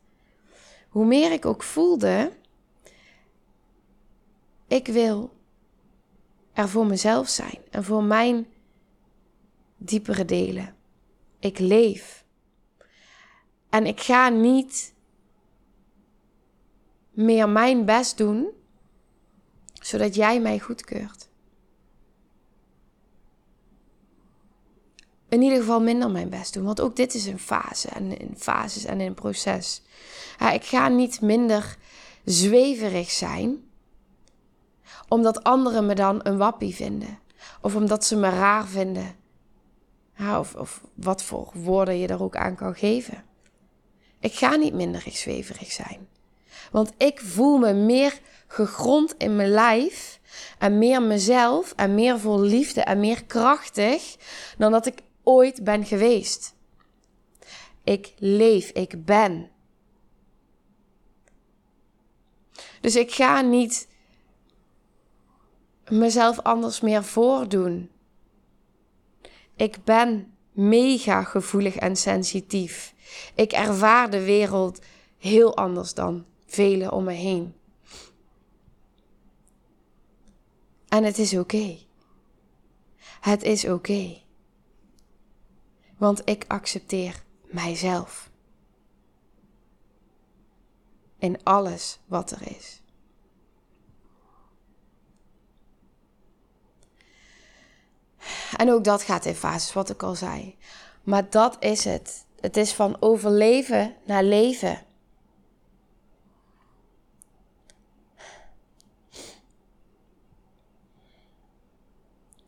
hoe 0.89 1.07
meer 1.07 1.33
ik 1.33 1.47
ook 1.47 1.63
voelde, 1.63 2.33
ik 4.67 4.87
wil 4.87 5.31
er 6.53 6.69
voor 6.69 6.87
mezelf 6.87 7.29
zijn 7.29 7.59
en 7.71 7.85
voor 7.85 8.05
mijn 8.05 8.47
diepere 9.77 10.25
delen. 10.25 10.75
Ik 11.39 11.59
leef. 11.59 12.25
En 13.69 13.87
ik 13.87 14.01
ga 14.01 14.29
niet 14.29 14.95
meer 17.11 17.49
mijn 17.49 17.85
best 17.85 18.17
doen, 18.17 18.49
zodat 19.73 20.15
jij 20.15 20.41
mij 20.41 20.59
goedkeurt. 20.59 21.26
In 25.29 25.43
ieder 25.43 25.59
geval 25.59 25.81
minder 25.81 26.11
mijn 26.11 26.29
best 26.29 26.55
doen. 26.55 26.65
Want 26.65 26.81
ook 26.81 26.97
dit 26.97 27.15
is 27.15 27.27
een 27.27 27.39
fase 27.39 27.89
en 27.89 28.19
in 28.19 28.35
fases 28.37 28.85
en 28.85 29.01
in 29.01 29.07
een 29.07 29.15
proces. 29.15 29.83
Ja, 30.39 30.51
ik 30.51 30.65
ga 30.65 30.89
niet 30.89 31.21
minder 31.21 31.77
zweverig 32.25 33.11
zijn, 33.11 33.65
omdat 35.09 35.45
anderen 35.45 35.87
me 35.87 35.95
dan 35.95 36.21
een 36.23 36.37
wappie 36.37 36.75
vinden. 36.75 37.19
Of 37.61 37.75
omdat 37.75 38.05
ze 38.05 38.17
me 38.17 38.29
raar 38.29 38.67
vinden. 38.67 39.15
Of, 40.39 40.55
of 40.55 40.81
wat 40.95 41.23
voor 41.23 41.51
woorden 41.55 41.99
je 41.99 42.07
er 42.07 42.23
ook 42.23 42.37
aan 42.37 42.55
kan 42.55 42.75
geven. 42.75 43.25
Ik 44.21 44.35
ga 44.35 44.57
niet 44.57 44.75
minder 44.75 45.05
zweverig 45.07 45.73
zijn. 45.73 46.09
Want 46.71 46.93
ik 46.97 47.21
voel 47.21 47.59
me 47.59 47.73
meer 47.73 48.21
gegrond 48.47 49.15
in 49.19 49.37
mijn 49.37 49.49
lijf 49.49 50.21
en 50.59 50.79
meer 50.79 51.03
mezelf 51.03 51.73
en 51.77 51.95
meer 51.95 52.21
vol 52.21 52.41
liefde 52.41 52.81
en 52.81 53.01
meer 53.01 53.25
krachtig 53.25 54.17
dan 54.59 54.73
dat 54.73 54.87
ik 54.87 54.99
ooit 55.27 55.65
ben 55.65 55.85
geweest. 55.85 56.55
Ik 57.85 58.15
leef, 58.19 58.71
ik 58.71 59.05
ben. 59.05 59.51
Dus 62.81 62.97
ik 62.97 63.13
ga 63.13 63.41
niet 63.41 63.89
mezelf 65.89 66.41
anders 66.41 66.81
meer 66.81 67.05
voordoen. 67.05 67.91
Ik 69.57 69.85
ben 69.85 70.35
mega 70.53 71.23
gevoelig 71.23 71.77
en 71.77 71.97
sensitief. 71.97 72.95
Ik 73.35 73.53
ervaar 73.53 74.11
de 74.11 74.25
wereld 74.25 74.81
heel 75.19 75.57
anders 75.57 75.95
dan 75.95 76.25
velen 76.47 76.93
om 76.93 77.05
me 77.05 77.13
heen. 77.13 77.55
En 80.89 81.05
het 81.05 81.19
is 81.19 81.37
oké. 81.37 81.79
Het 83.21 83.43
is 83.43 83.65
oké. 83.65 84.25
Want 85.97 86.23
ik 86.25 86.45
accepteer 86.49 87.23
mijzelf. 87.45 88.31
In 91.19 91.45
alles 91.45 91.99
wat 92.07 92.31
er 92.31 92.57
is. 92.57 92.81
En 98.57 98.73
ook 98.73 98.85
dat 98.85 99.03
gaat 99.03 99.25
in 99.25 99.35
fases, 99.35 99.73
wat 99.73 99.91
ik 99.91 100.03
al 100.03 100.15
zei. 100.15 100.57
Maar 101.03 101.31
dat 101.31 101.57
is 101.61 101.85
het. 101.85 102.25
Het 102.41 102.57
is 102.57 102.73
van 102.75 102.97
overleven 103.01 103.97
naar 104.05 104.23
leven. 104.23 104.85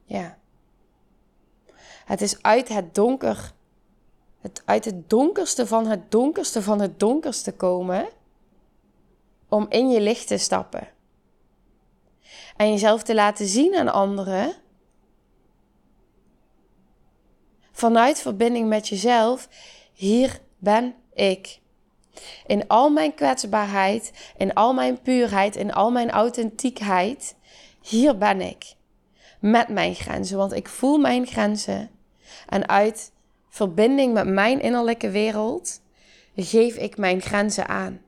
Ja. 0.05 0.39
Het 2.09 2.21
is 2.21 2.43
uit 2.43 2.69
het 2.69 2.95
donker, 2.95 3.53
het, 4.41 4.63
uit 4.65 4.85
het 4.85 5.11
donkerste 5.11 5.67
van 5.67 5.87
het 5.87 6.11
donkerste 6.11 6.63
van 6.63 6.81
het 6.81 7.01
donkerste 7.01 7.53
komen, 7.53 8.09
om 9.49 9.67
in 9.69 9.91
je 9.91 10.01
licht 10.01 10.27
te 10.27 10.39
stappen. 10.39 10.89
En 12.57 12.71
jezelf 12.71 13.03
te 13.03 13.15
laten 13.15 13.47
zien 13.47 13.75
aan 13.77 13.93
anderen 13.93 14.55
vanuit 17.73 18.21
verbinding 18.21 18.69
met 18.69 18.89
jezelf, 18.89 19.49
hier 19.93 20.41
ben 20.59 20.95
ik. 21.15 21.61
In 22.47 22.69
al 22.69 22.91
mijn 22.91 23.15
kwetsbaarheid, 23.15 24.33
in 24.37 24.55
al 24.55 24.75
mijn 24.75 25.01
puurheid, 25.01 25.57
in 25.57 25.73
al 25.73 25.91
mijn 25.91 26.11
authentiekheid, 26.11 27.35
hier 27.83 28.19
ben 28.19 28.41
ik. 28.41 28.75
Met 29.41 29.69
mijn 29.69 29.95
grenzen, 29.95 30.37
want 30.37 30.53
ik 30.53 30.69
voel 30.69 30.99
mijn 30.99 31.27
grenzen. 31.27 31.97
En 32.49 32.69
uit 32.69 33.13
verbinding 33.49 34.13
met 34.13 34.27
mijn 34.27 34.61
innerlijke 34.61 35.11
wereld 35.11 35.81
geef 36.37 36.77
ik 36.77 36.97
mijn 36.97 37.21
grenzen 37.21 37.69
aan. 37.69 38.01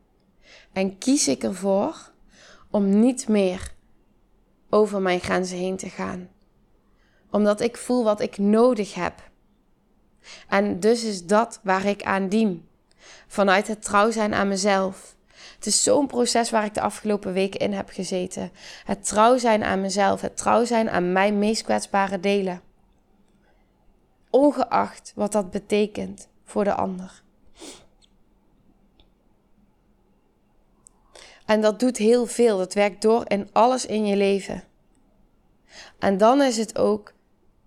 En 0.73 0.99
kies 0.99 1.29
ik 1.29 1.43
ervoor 1.43 2.11
om 2.71 3.01
niet 3.01 3.29
meer 3.29 3.75
over 4.71 5.03
mijn 5.03 5.21
grenzen 5.21 5.59
heen 5.59 5.77
te 5.77 5.89
gaan. 5.89 6.29
Omdat 7.31 7.61
ik 7.61 7.77
voel 7.77 8.05
wat 8.05 8.21
ik 8.21 8.39
nodig 8.39 8.95
heb. 8.95 9.31
En 10.49 10.81
dus 10.81 11.05
is 11.05 11.27
dat 11.27 11.61
waar 11.63 11.85
ik 11.85 12.03
aan 12.03 12.29
dien. 12.29 12.69
Vanuit 13.27 13.69
het 13.69 13.83
trouw 13.83 14.11
zijn 14.11 14.35
aan 14.35 14.49
mezelf. 14.49 15.17
Het 15.55 15.67
is 15.67 15.83
zo'n 15.83 16.07
proces 16.07 16.51
waar 16.51 16.65
ik 16.65 16.75
de 16.75 16.81
afgelopen 16.81 17.33
weken 17.33 17.61
in 17.61 17.73
heb 17.73 17.89
gezeten. 17.91 18.53
Het 18.85 19.07
trouw 19.07 19.39
zijn 19.39 19.65
aan 19.65 19.81
mezelf. 19.81 20.21
Het 20.21 20.37
trouw 20.37 20.65
zijn 20.65 20.91
aan 20.91 21.13
mijn 21.13 21.39
meest 21.39 21.63
kwetsbare 21.63 22.21
delen. 22.21 22.61
Ongeacht 24.31 25.13
wat 25.15 25.33
dat 25.33 25.51
betekent 25.51 26.29
voor 26.45 26.65
de 26.65 26.75
ander. 26.75 27.23
En 31.47 31.61
dat 31.61 31.81
doet 31.81 31.97
heel 31.97 32.27
veel. 32.27 32.59
Dat 32.59 32.75
werkt 32.75 33.03
door 33.03 33.25
in 33.29 33.49
alles 33.53 33.87
in 33.87 34.07
je 34.07 34.17
leven. 34.17 34.65
En 35.99 36.19
dan 36.19 36.43
is 36.43 36.57
het 36.57 36.79
ook 36.79 37.13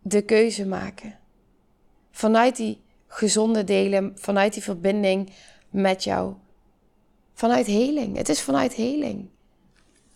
de 0.01 0.21
keuze 0.21 0.65
maken 0.65 1.19
vanuit 2.11 2.55
die 2.55 2.81
gezonde 3.07 3.63
delen, 3.63 4.11
vanuit 4.15 4.53
die 4.53 4.63
verbinding 4.63 5.31
met 5.69 6.03
jou. 6.03 6.33
Vanuit 7.33 7.65
heling. 7.65 8.17
Het 8.17 8.29
is 8.29 8.41
vanuit 8.41 8.73
heling. 8.73 9.29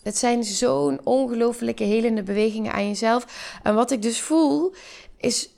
Het 0.02 0.18
zijn 0.18 0.44
zo'n 0.44 1.00
ongelooflijke 1.04 1.84
helende 1.84 2.22
bewegingen 2.22 2.72
aan 2.72 2.86
jezelf. 2.86 3.58
En 3.62 3.74
wat 3.74 3.90
ik 3.90 4.02
dus 4.02 4.20
voel, 4.20 4.74
is. 5.16 5.56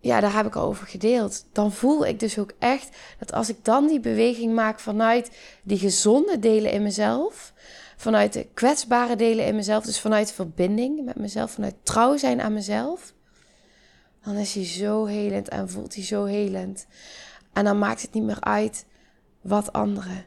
Ja, 0.00 0.20
daar 0.20 0.34
heb 0.34 0.46
ik 0.46 0.56
al 0.56 0.66
over 0.66 0.86
gedeeld. 0.86 1.46
Dan 1.52 1.72
voel 1.72 2.06
ik 2.06 2.20
dus 2.20 2.38
ook 2.38 2.52
echt 2.58 2.96
dat 3.18 3.32
als 3.32 3.48
ik 3.48 3.64
dan 3.64 3.86
die 3.86 4.00
beweging 4.00 4.54
maak 4.54 4.80
vanuit 4.80 5.30
die 5.62 5.78
gezonde 5.78 6.38
delen 6.38 6.70
in 6.72 6.82
mezelf, 6.82 7.52
vanuit 7.96 8.32
de 8.32 8.46
kwetsbare 8.54 9.16
delen 9.16 9.46
in 9.46 9.54
mezelf, 9.54 9.84
dus 9.84 10.00
vanuit 10.00 10.32
verbinding 10.32 11.04
met 11.04 11.16
mezelf, 11.16 11.50
vanuit 11.50 11.74
trouw 11.82 12.16
zijn 12.16 12.40
aan 12.40 12.52
mezelf, 12.52 13.14
dan 14.24 14.34
is 14.34 14.54
hij 14.54 14.64
zo 14.64 15.04
helend 15.04 15.48
en 15.48 15.70
voelt 15.70 15.94
hij 15.94 16.04
zo 16.04 16.24
helend. 16.24 16.86
En 17.52 17.64
dan 17.64 17.78
maakt 17.78 18.02
het 18.02 18.12
niet 18.12 18.24
meer 18.24 18.40
uit 18.40 18.84
wat 19.40 19.72
anderen 19.72 20.24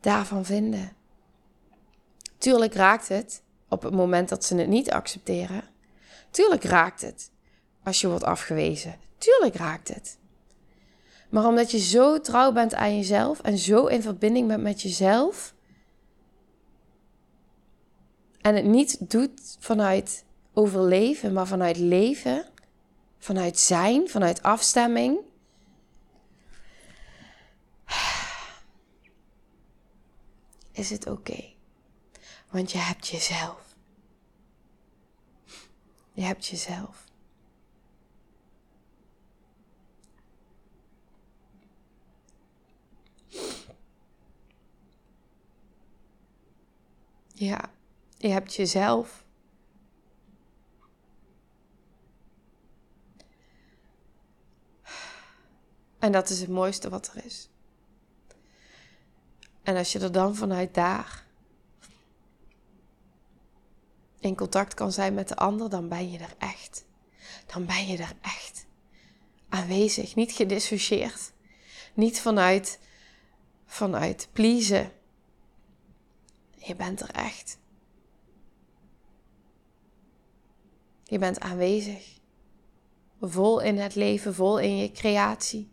daarvan 0.00 0.44
vinden. 0.44 0.92
Tuurlijk 2.38 2.74
raakt 2.74 3.08
het 3.08 3.42
op 3.68 3.82
het 3.82 3.94
moment 3.94 4.28
dat 4.28 4.44
ze 4.44 4.56
het 4.56 4.68
niet 4.68 4.90
accepteren. 4.90 5.62
Tuurlijk 6.30 6.64
raakt 6.64 7.00
het 7.00 7.30
als 7.84 8.00
je 8.00 8.08
wordt 8.08 8.24
afgewezen. 8.24 8.98
Tuurlijk 9.18 9.54
raakt 9.54 9.88
het. 9.88 10.18
Maar 11.28 11.46
omdat 11.46 11.70
je 11.70 11.78
zo 11.78 12.20
trouw 12.20 12.52
bent 12.52 12.74
aan 12.74 12.96
jezelf 12.96 13.40
en 13.40 13.58
zo 13.58 13.86
in 13.86 14.02
verbinding 14.02 14.48
bent 14.48 14.62
met 14.62 14.82
jezelf. 14.82 15.54
En 18.40 18.54
het 18.54 18.64
niet 18.64 19.10
doet 19.10 19.56
vanuit 19.58 20.24
overleven, 20.52 21.32
maar 21.32 21.46
vanuit 21.46 21.76
leven, 21.76 22.46
vanuit 23.18 23.58
zijn, 23.58 24.08
vanuit 24.08 24.42
afstemming. 24.42 25.18
Is 30.72 30.90
het 30.90 31.06
oké? 31.06 31.44
Want 32.50 32.72
je 32.72 32.78
hebt 32.78 33.08
jezelf. 33.08 33.74
Je 36.12 36.22
hebt 36.22 36.46
jezelf. 36.46 37.09
Ja, 47.40 47.70
je 48.16 48.28
hebt 48.28 48.54
jezelf. 48.54 49.24
En 55.98 56.12
dat 56.12 56.28
is 56.28 56.40
het 56.40 56.48
mooiste 56.48 56.88
wat 56.88 57.12
er 57.14 57.24
is. 57.24 57.48
En 59.62 59.76
als 59.76 59.92
je 59.92 59.98
er 59.98 60.12
dan 60.12 60.36
vanuit 60.36 60.74
daar 60.74 61.26
in 64.18 64.36
contact 64.36 64.74
kan 64.74 64.92
zijn 64.92 65.14
met 65.14 65.28
de 65.28 65.36
ander, 65.36 65.70
dan 65.70 65.88
ben 65.88 66.10
je 66.10 66.18
er 66.18 66.34
echt. 66.38 66.84
Dan 67.46 67.66
ben 67.66 67.86
je 67.86 67.96
er 67.96 68.16
echt 68.20 68.66
aanwezig, 69.48 70.14
niet 70.14 70.32
gedissocieerd. 70.32 71.32
Niet 71.94 72.20
vanuit, 72.20 72.78
vanuit 73.66 74.28
pleasen. 74.32 74.92
Je 76.60 76.76
bent 76.76 77.00
er 77.00 77.10
echt. 77.10 77.58
Je 81.04 81.18
bent 81.18 81.40
aanwezig. 81.40 82.18
Vol 83.20 83.60
in 83.60 83.78
het 83.78 83.94
leven, 83.94 84.34
vol 84.34 84.58
in 84.58 84.76
je 84.76 84.92
creatie. 84.92 85.70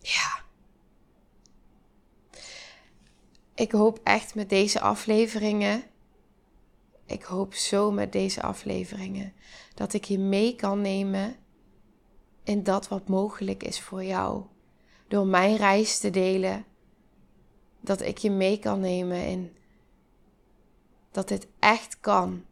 Ja. 0.00 0.42
Ik 3.54 3.72
hoop 3.72 4.00
echt 4.02 4.34
met 4.34 4.48
deze 4.48 4.80
afleveringen. 4.80 5.82
Ik 7.06 7.22
hoop 7.22 7.54
zo 7.54 7.90
met 7.90 8.12
deze 8.12 8.42
afleveringen 8.42 9.32
dat 9.74 9.92
ik 9.92 10.04
je 10.04 10.18
mee 10.18 10.54
kan 10.54 10.80
nemen 10.80 11.36
in 12.44 12.62
dat 12.62 12.88
wat 12.88 13.08
mogelijk 13.08 13.62
is 13.62 13.80
voor 13.80 14.04
jou. 14.04 14.44
Door 15.08 15.26
mijn 15.26 15.56
reis 15.56 15.98
te 15.98 16.10
delen 16.10 16.64
dat 17.80 18.00
ik 18.00 18.18
je 18.18 18.30
mee 18.30 18.58
kan 18.58 18.80
nemen 18.80 19.26
in 19.26 19.54
dat 21.10 21.28
dit 21.28 21.46
echt 21.58 22.00
kan. 22.00 22.44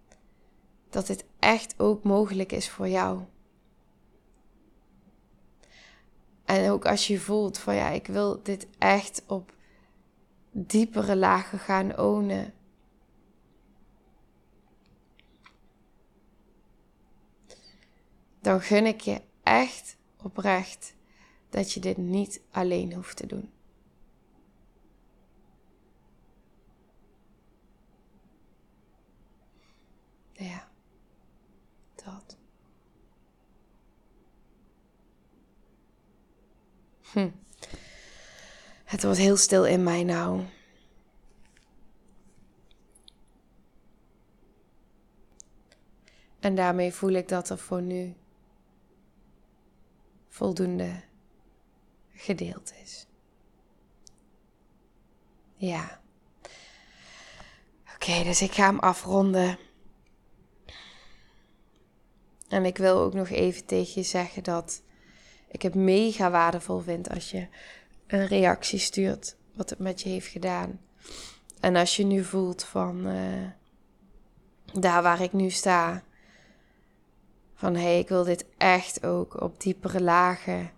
Dat 0.90 1.06
dit 1.06 1.24
echt 1.38 1.74
ook 1.78 2.02
mogelijk 2.02 2.52
is 2.52 2.70
voor 2.70 2.88
jou. 2.88 3.22
En 6.44 6.70
ook 6.70 6.86
als 6.86 7.06
je 7.06 7.20
voelt 7.20 7.58
van 7.58 7.74
ja, 7.74 7.88
ik 7.88 8.06
wil 8.06 8.42
dit 8.42 8.66
echt 8.78 9.22
op 9.26 9.54
diepere 10.50 11.16
lagen 11.16 11.58
gaan 11.58 11.98
ownen. 11.98 12.52
Dan 18.40 18.60
gun 18.60 18.86
ik 18.86 19.00
je 19.00 19.20
echt 19.42 19.96
oprecht 20.22 20.94
dat 21.48 21.72
je 21.72 21.80
dit 21.80 21.96
niet 21.96 22.40
alleen 22.50 22.92
hoeft 22.92 23.16
te 23.16 23.26
doen. 23.26 23.57
Ja, 30.38 30.68
dat. 31.94 32.36
Hm. 37.12 37.30
Het 38.84 39.02
wordt 39.02 39.18
heel 39.18 39.36
stil 39.36 39.66
in 39.66 39.82
mij 39.82 40.04
nou. 40.04 40.42
En 46.40 46.54
daarmee 46.54 46.92
voel 46.92 47.10
ik 47.10 47.28
dat 47.28 47.50
er 47.50 47.58
voor 47.58 47.82
nu 47.82 48.14
voldoende 50.28 51.02
gedeeld 52.12 52.72
is. 52.82 53.06
Ja. 55.56 56.00
Oké, 57.94 58.22
dus 58.22 58.42
ik 58.42 58.52
ga 58.52 58.66
hem 58.66 58.78
afronden. 58.78 59.58
En 62.48 62.64
ik 62.64 62.76
wil 62.78 62.98
ook 62.98 63.14
nog 63.14 63.28
even 63.28 63.64
tegen 63.64 63.92
je 63.94 64.02
zeggen 64.02 64.42
dat 64.42 64.82
ik 65.48 65.62
het 65.62 65.74
mega 65.74 66.30
waardevol 66.30 66.78
vind 66.78 67.10
als 67.10 67.30
je 67.30 67.46
een 68.06 68.26
reactie 68.26 68.78
stuurt 68.78 69.36
wat 69.54 69.70
het 69.70 69.78
met 69.78 70.02
je 70.02 70.08
heeft 70.08 70.26
gedaan. 70.26 70.80
En 71.60 71.76
als 71.76 71.96
je 71.96 72.04
nu 72.04 72.24
voelt 72.24 72.64
van 72.64 73.06
uh, 73.06 73.46
daar 74.72 75.02
waar 75.02 75.22
ik 75.22 75.32
nu 75.32 75.50
sta, 75.50 76.02
van 77.54 77.74
hé, 77.74 77.82
hey, 77.82 77.98
ik 77.98 78.08
wil 78.08 78.24
dit 78.24 78.44
echt 78.58 79.06
ook 79.06 79.40
op 79.40 79.60
diepere 79.60 80.02
lagen. 80.02 80.70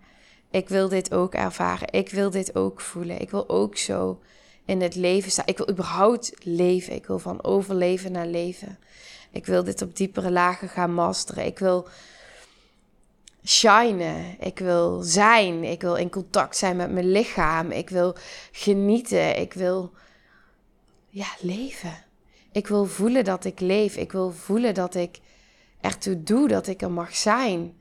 Ik 0.50 0.68
wil 0.68 0.88
dit 0.88 1.14
ook 1.14 1.34
ervaren. 1.34 1.92
Ik 1.92 2.10
wil 2.10 2.30
dit 2.30 2.54
ook 2.54 2.80
voelen. 2.80 3.20
Ik 3.20 3.30
wil 3.30 3.48
ook 3.48 3.76
zo 3.76 4.20
in 4.64 4.80
het 4.80 4.94
leven 4.94 5.30
staan. 5.30 5.46
Ik 5.46 5.58
wil 5.58 5.70
überhaupt 5.70 6.32
leven. 6.42 6.94
Ik 6.94 7.06
wil 7.06 7.18
van 7.18 7.44
overleven 7.44 8.12
naar 8.12 8.26
leven. 8.26 8.78
Ik 9.30 9.46
wil 9.46 9.64
dit 9.64 9.82
op 9.82 9.96
diepere 9.96 10.30
lagen 10.30 10.68
gaan 10.68 10.94
masteren. 10.94 11.44
Ik 11.44 11.58
wil 11.58 11.88
shinen. 13.44 14.40
Ik 14.40 14.58
wil 14.58 15.02
zijn. 15.02 15.64
Ik 15.64 15.80
wil 15.80 15.94
in 15.94 16.10
contact 16.10 16.56
zijn 16.56 16.76
met 16.76 16.92
mijn 16.92 17.10
lichaam. 17.10 17.70
Ik 17.70 17.90
wil 17.90 18.16
genieten. 18.52 19.40
Ik 19.40 19.52
wil 19.52 19.92
ja, 21.08 21.28
leven. 21.40 22.04
Ik 22.52 22.66
wil 22.66 22.84
voelen 22.86 23.24
dat 23.24 23.44
ik 23.44 23.60
leef. 23.60 23.96
Ik 23.96 24.12
wil 24.12 24.30
voelen 24.30 24.74
dat 24.74 24.94
ik 24.94 25.18
ertoe 25.80 26.22
doe 26.22 26.48
dat 26.48 26.66
ik 26.66 26.82
er 26.82 26.90
mag 26.90 27.16
zijn. 27.16 27.78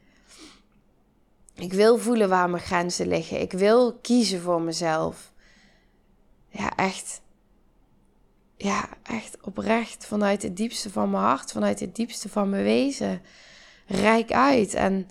Ik 1.55 1.73
wil 1.73 1.97
voelen 1.97 2.29
waar 2.29 2.49
mijn 2.49 2.63
grenzen 2.63 3.07
liggen. 3.07 3.41
Ik 3.41 3.51
wil 3.51 3.93
kiezen 3.93 4.41
voor 4.41 4.61
mezelf. 4.61 5.31
Ja, 6.49 6.75
echt. 6.75 7.21
Ja, 8.61 8.89
echt 9.03 9.37
oprecht. 9.41 10.05
Vanuit 10.05 10.41
het 10.41 10.57
diepste 10.57 10.89
van 10.89 11.09
mijn 11.09 11.23
hart, 11.23 11.51
vanuit 11.51 11.79
het 11.79 11.95
diepste 11.95 12.29
van 12.29 12.49
mijn 12.49 12.63
wezen. 12.63 13.21
Rijk 13.85 14.31
uit. 14.31 14.73
En 14.73 15.09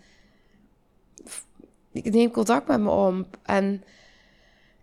ik 1.92 2.12
neem 2.12 2.30
contact 2.30 2.66
met 2.66 2.80
me 2.80 2.90
om. 2.90 3.26
En 3.42 3.84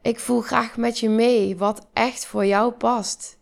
ik 0.01 0.19
voel 0.19 0.41
graag 0.41 0.77
met 0.77 0.99
je 0.99 1.09
mee 1.09 1.57
wat 1.57 1.87
echt 1.93 2.25
voor 2.25 2.45
jou 2.45 2.71
past. 2.71 3.37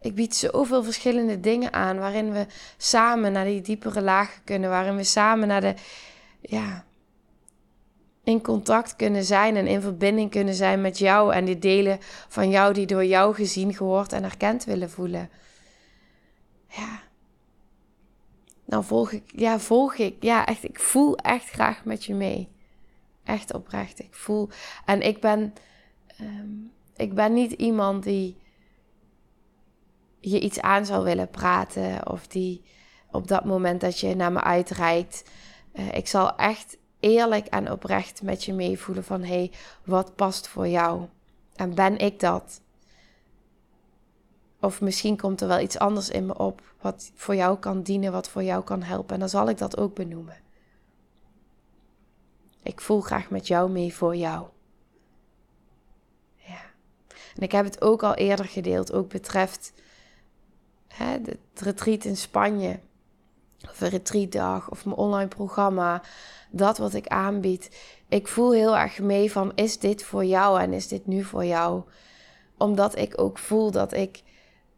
Ik 0.00 0.14
bied 0.14 0.36
zoveel 0.36 0.84
verschillende 0.84 1.40
dingen 1.40 1.72
aan 1.72 1.98
waarin 1.98 2.32
we 2.32 2.46
samen 2.76 3.32
naar 3.32 3.44
die 3.44 3.60
diepere 3.60 4.02
lagen 4.02 4.44
kunnen, 4.44 4.70
waarin 4.70 4.96
we 4.96 5.04
samen 5.04 5.48
naar 5.48 5.60
de, 5.60 5.74
ja, 6.40 6.84
in 8.28 8.42
contact 8.42 8.96
kunnen 8.96 9.24
zijn 9.24 9.56
en 9.56 9.66
in 9.66 9.80
verbinding 9.80 10.30
kunnen 10.30 10.54
zijn 10.54 10.80
met 10.80 10.98
jou 10.98 11.32
en 11.32 11.44
die 11.44 11.58
delen 11.58 11.98
van 12.28 12.50
jou 12.50 12.72
die 12.72 12.86
door 12.86 13.04
jou 13.04 13.34
gezien, 13.34 13.74
gehoord 13.74 14.12
en 14.12 14.24
erkend 14.24 14.64
willen 14.64 14.90
voelen. 14.90 15.30
Ja. 16.66 17.00
Dan 18.64 18.84
volg 18.84 19.12
ik, 19.12 19.32
ja, 19.36 19.58
volg 19.58 19.94
ik, 19.94 20.16
ja, 20.20 20.46
echt, 20.46 20.64
ik 20.64 20.80
voel 20.80 21.16
echt 21.16 21.50
graag 21.50 21.84
met 21.84 22.04
je 22.04 22.14
mee. 22.14 22.48
Echt 23.24 23.54
oprecht. 23.54 23.98
Ik 23.98 24.14
voel, 24.14 24.48
en 24.84 25.00
ik 25.00 25.20
ben, 25.20 25.54
ehm, 26.06 26.50
ik 26.96 27.14
ben 27.14 27.32
niet 27.32 27.52
iemand 27.52 28.02
die 28.02 28.36
je 30.20 30.40
iets 30.40 30.60
aan 30.60 30.86
zou 30.86 31.04
willen 31.04 31.30
praten 31.30 32.10
of 32.10 32.26
die 32.26 32.62
op 33.10 33.28
dat 33.28 33.44
moment 33.44 33.80
dat 33.80 34.00
je 34.00 34.14
naar 34.14 34.32
me 34.32 34.40
uitreikt. 34.40 35.30
Uh, 35.74 35.92
ik 35.92 36.06
zal 36.06 36.36
echt 36.36 36.77
eerlijk 37.00 37.46
en 37.46 37.70
oprecht 37.70 38.22
met 38.22 38.44
je 38.44 38.52
meevoelen 38.52 39.04
van 39.04 39.20
hé, 39.20 39.26
hey, 39.26 39.52
wat 39.84 40.14
past 40.14 40.48
voor 40.48 40.68
jou? 40.68 41.06
En 41.54 41.74
ben 41.74 41.98
ik 41.98 42.20
dat? 42.20 42.60
Of 44.60 44.80
misschien 44.80 45.16
komt 45.16 45.40
er 45.40 45.48
wel 45.48 45.60
iets 45.60 45.78
anders 45.78 46.10
in 46.10 46.26
me 46.26 46.38
op 46.38 46.62
wat 46.80 47.10
voor 47.14 47.34
jou 47.34 47.58
kan 47.58 47.82
dienen, 47.82 48.12
wat 48.12 48.28
voor 48.28 48.42
jou 48.42 48.64
kan 48.64 48.82
helpen. 48.82 49.14
En 49.14 49.20
dan 49.20 49.28
zal 49.28 49.48
ik 49.48 49.58
dat 49.58 49.76
ook 49.76 49.94
benoemen. 49.94 50.36
Ik 52.62 52.80
voel 52.80 53.00
graag 53.00 53.30
met 53.30 53.46
jou 53.46 53.70
mee 53.70 53.94
voor 53.94 54.16
jou. 54.16 54.46
Ja. 56.36 56.60
En 57.36 57.42
ik 57.42 57.52
heb 57.52 57.64
het 57.64 57.82
ook 57.82 58.02
al 58.02 58.14
eerder 58.14 58.44
gedeeld, 58.44 58.92
ook 58.92 59.08
betreft 59.08 59.72
hè, 60.88 61.04
het 61.04 61.60
retreat 61.60 62.04
in 62.04 62.16
Spanje. 62.16 62.80
Of 63.62 63.80
een 63.80 63.88
retreatdag 63.88 64.70
of 64.70 64.84
mijn 64.84 64.96
online 64.96 65.28
programma. 65.28 66.02
Dat 66.50 66.78
wat 66.78 66.94
ik 66.94 67.06
aanbied. 67.06 67.70
Ik 68.08 68.28
voel 68.28 68.52
heel 68.52 68.76
erg 68.76 68.98
mee 68.98 69.32
van 69.32 69.52
is 69.54 69.78
dit 69.78 70.04
voor 70.04 70.24
jou 70.24 70.60
en 70.60 70.72
is 70.72 70.88
dit 70.88 71.06
nu 71.06 71.24
voor 71.24 71.44
jou? 71.44 71.82
Omdat 72.56 72.98
ik 72.98 73.20
ook 73.20 73.38
voel 73.38 73.70
dat 73.70 73.92
ik 73.92 74.22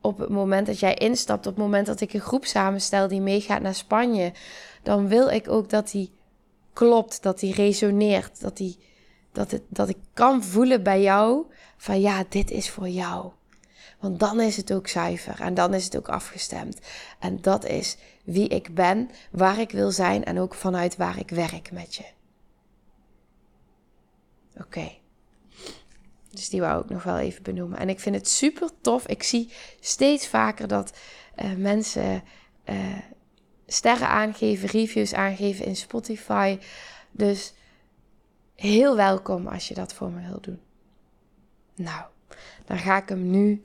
op 0.00 0.18
het 0.18 0.28
moment 0.28 0.66
dat 0.66 0.80
jij 0.80 0.94
instapt, 0.94 1.46
op 1.46 1.54
het 1.54 1.62
moment 1.64 1.86
dat 1.86 2.00
ik 2.00 2.12
een 2.12 2.20
groep 2.20 2.44
samenstel 2.44 3.08
die 3.08 3.20
meegaat 3.20 3.62
naar 3.62 3.74
Spanje, 3.74 4.32
dan 4.82 5.08
wil 5.08 5.28
ik 5.28 5.48
ook 5.48 5.70
dat 5.70 5.90
die 5.90 6.12
klopt, 6.72 7.22
dat 7.22 7.38
die 7.38 7.54
resoneert, 7.54 8.40
dat, 8.40 8.56
die, 8.56 8.78
dat, 9.32 9.50
het, 9.50 9.62
dat 9.68 9.88
ik 9.88 9.96
kan 10.12 10.42
voelen 10.44 10.82
bij 10.82 11.02
jou 11.02 11.44
van 11.76 12.00
ja, 12.00 12.24
dit 12.28 12.50
is 12.50 12.70
voor 12.70 12.88
jou. 12.88 13.30
Want 14.01 14.20
dan 14.20 14.40
is 14.40 14.57
het 14.57 14.72
ook 14.72 14.88
zuiver 14.88 15.40
en 15.40 15.55
dan 15.55 15.74
is 15.74 15.84
het 15.84 15.96
ook 15.96 16.09
afgestemd. 16.09 16.78
En 17.18 17.40
dat 17.40 17.64
is 17.64 17.96
wie 18.24 18.48
ik 18.48 18.74
ben, 18.74 19.11
waar 19.30 19.59
ik 19.59 19.70
wil 19.70 19.90
zijn 19.90 20.24
en 20.24 20.38
ook 20.38 20.55
vanuit 20.55 20.96
waar 20.96 21.18
ik 21.18 21.30
werk 21.30 21.72
met 21.72 21.94
je. 21.94 22.05
Oké. 24.57 24.92
Dus 26.30 26.48
die 26.48 26.61
wou 26.61 26.82
ik 26.82 26.90
nog 26.90 27.03
wel 27.03 27.18
even 27.18 27.42
benoemen. 27.42 27.78
En 27.78 27.88
ik 27.88 28.01
vind 28.01 28.14
het 28.14 28.28
super 28.28 28.70
tof. 28.80 29.07
Ik 29.07 29.22
zie 29.22 29.53
steeds 29.80 30.26
vaker 30.26 30.68
dat 30.68 30.98
uh, 31.36 31.53
mensen 31.53 32.22
uh, 32.64 32.98
sterren 33.66 34.09
aangeven, 34.09 34.68
reviews 34.68 35.14
aangeven 35.14 35.64
in 35.64 35.76
Spotify. 35.76 36.59
Dus 37.11 37.55
heel 38.55 38.96
welkom 38.96 39.46
als 39.46 39.68
je 39.68 39.74
dat 39.74 39.92
voor 39.92 40.11
me 40.11 40.28
wil 40.28 40.40
doen. 40.40 40.61
Nou, 41.74 42.05
dan 42.64 42.78
ga 42.78 43.03
ik 43.03 43.09
hem 43.09 43.30
nu 43.30 43.64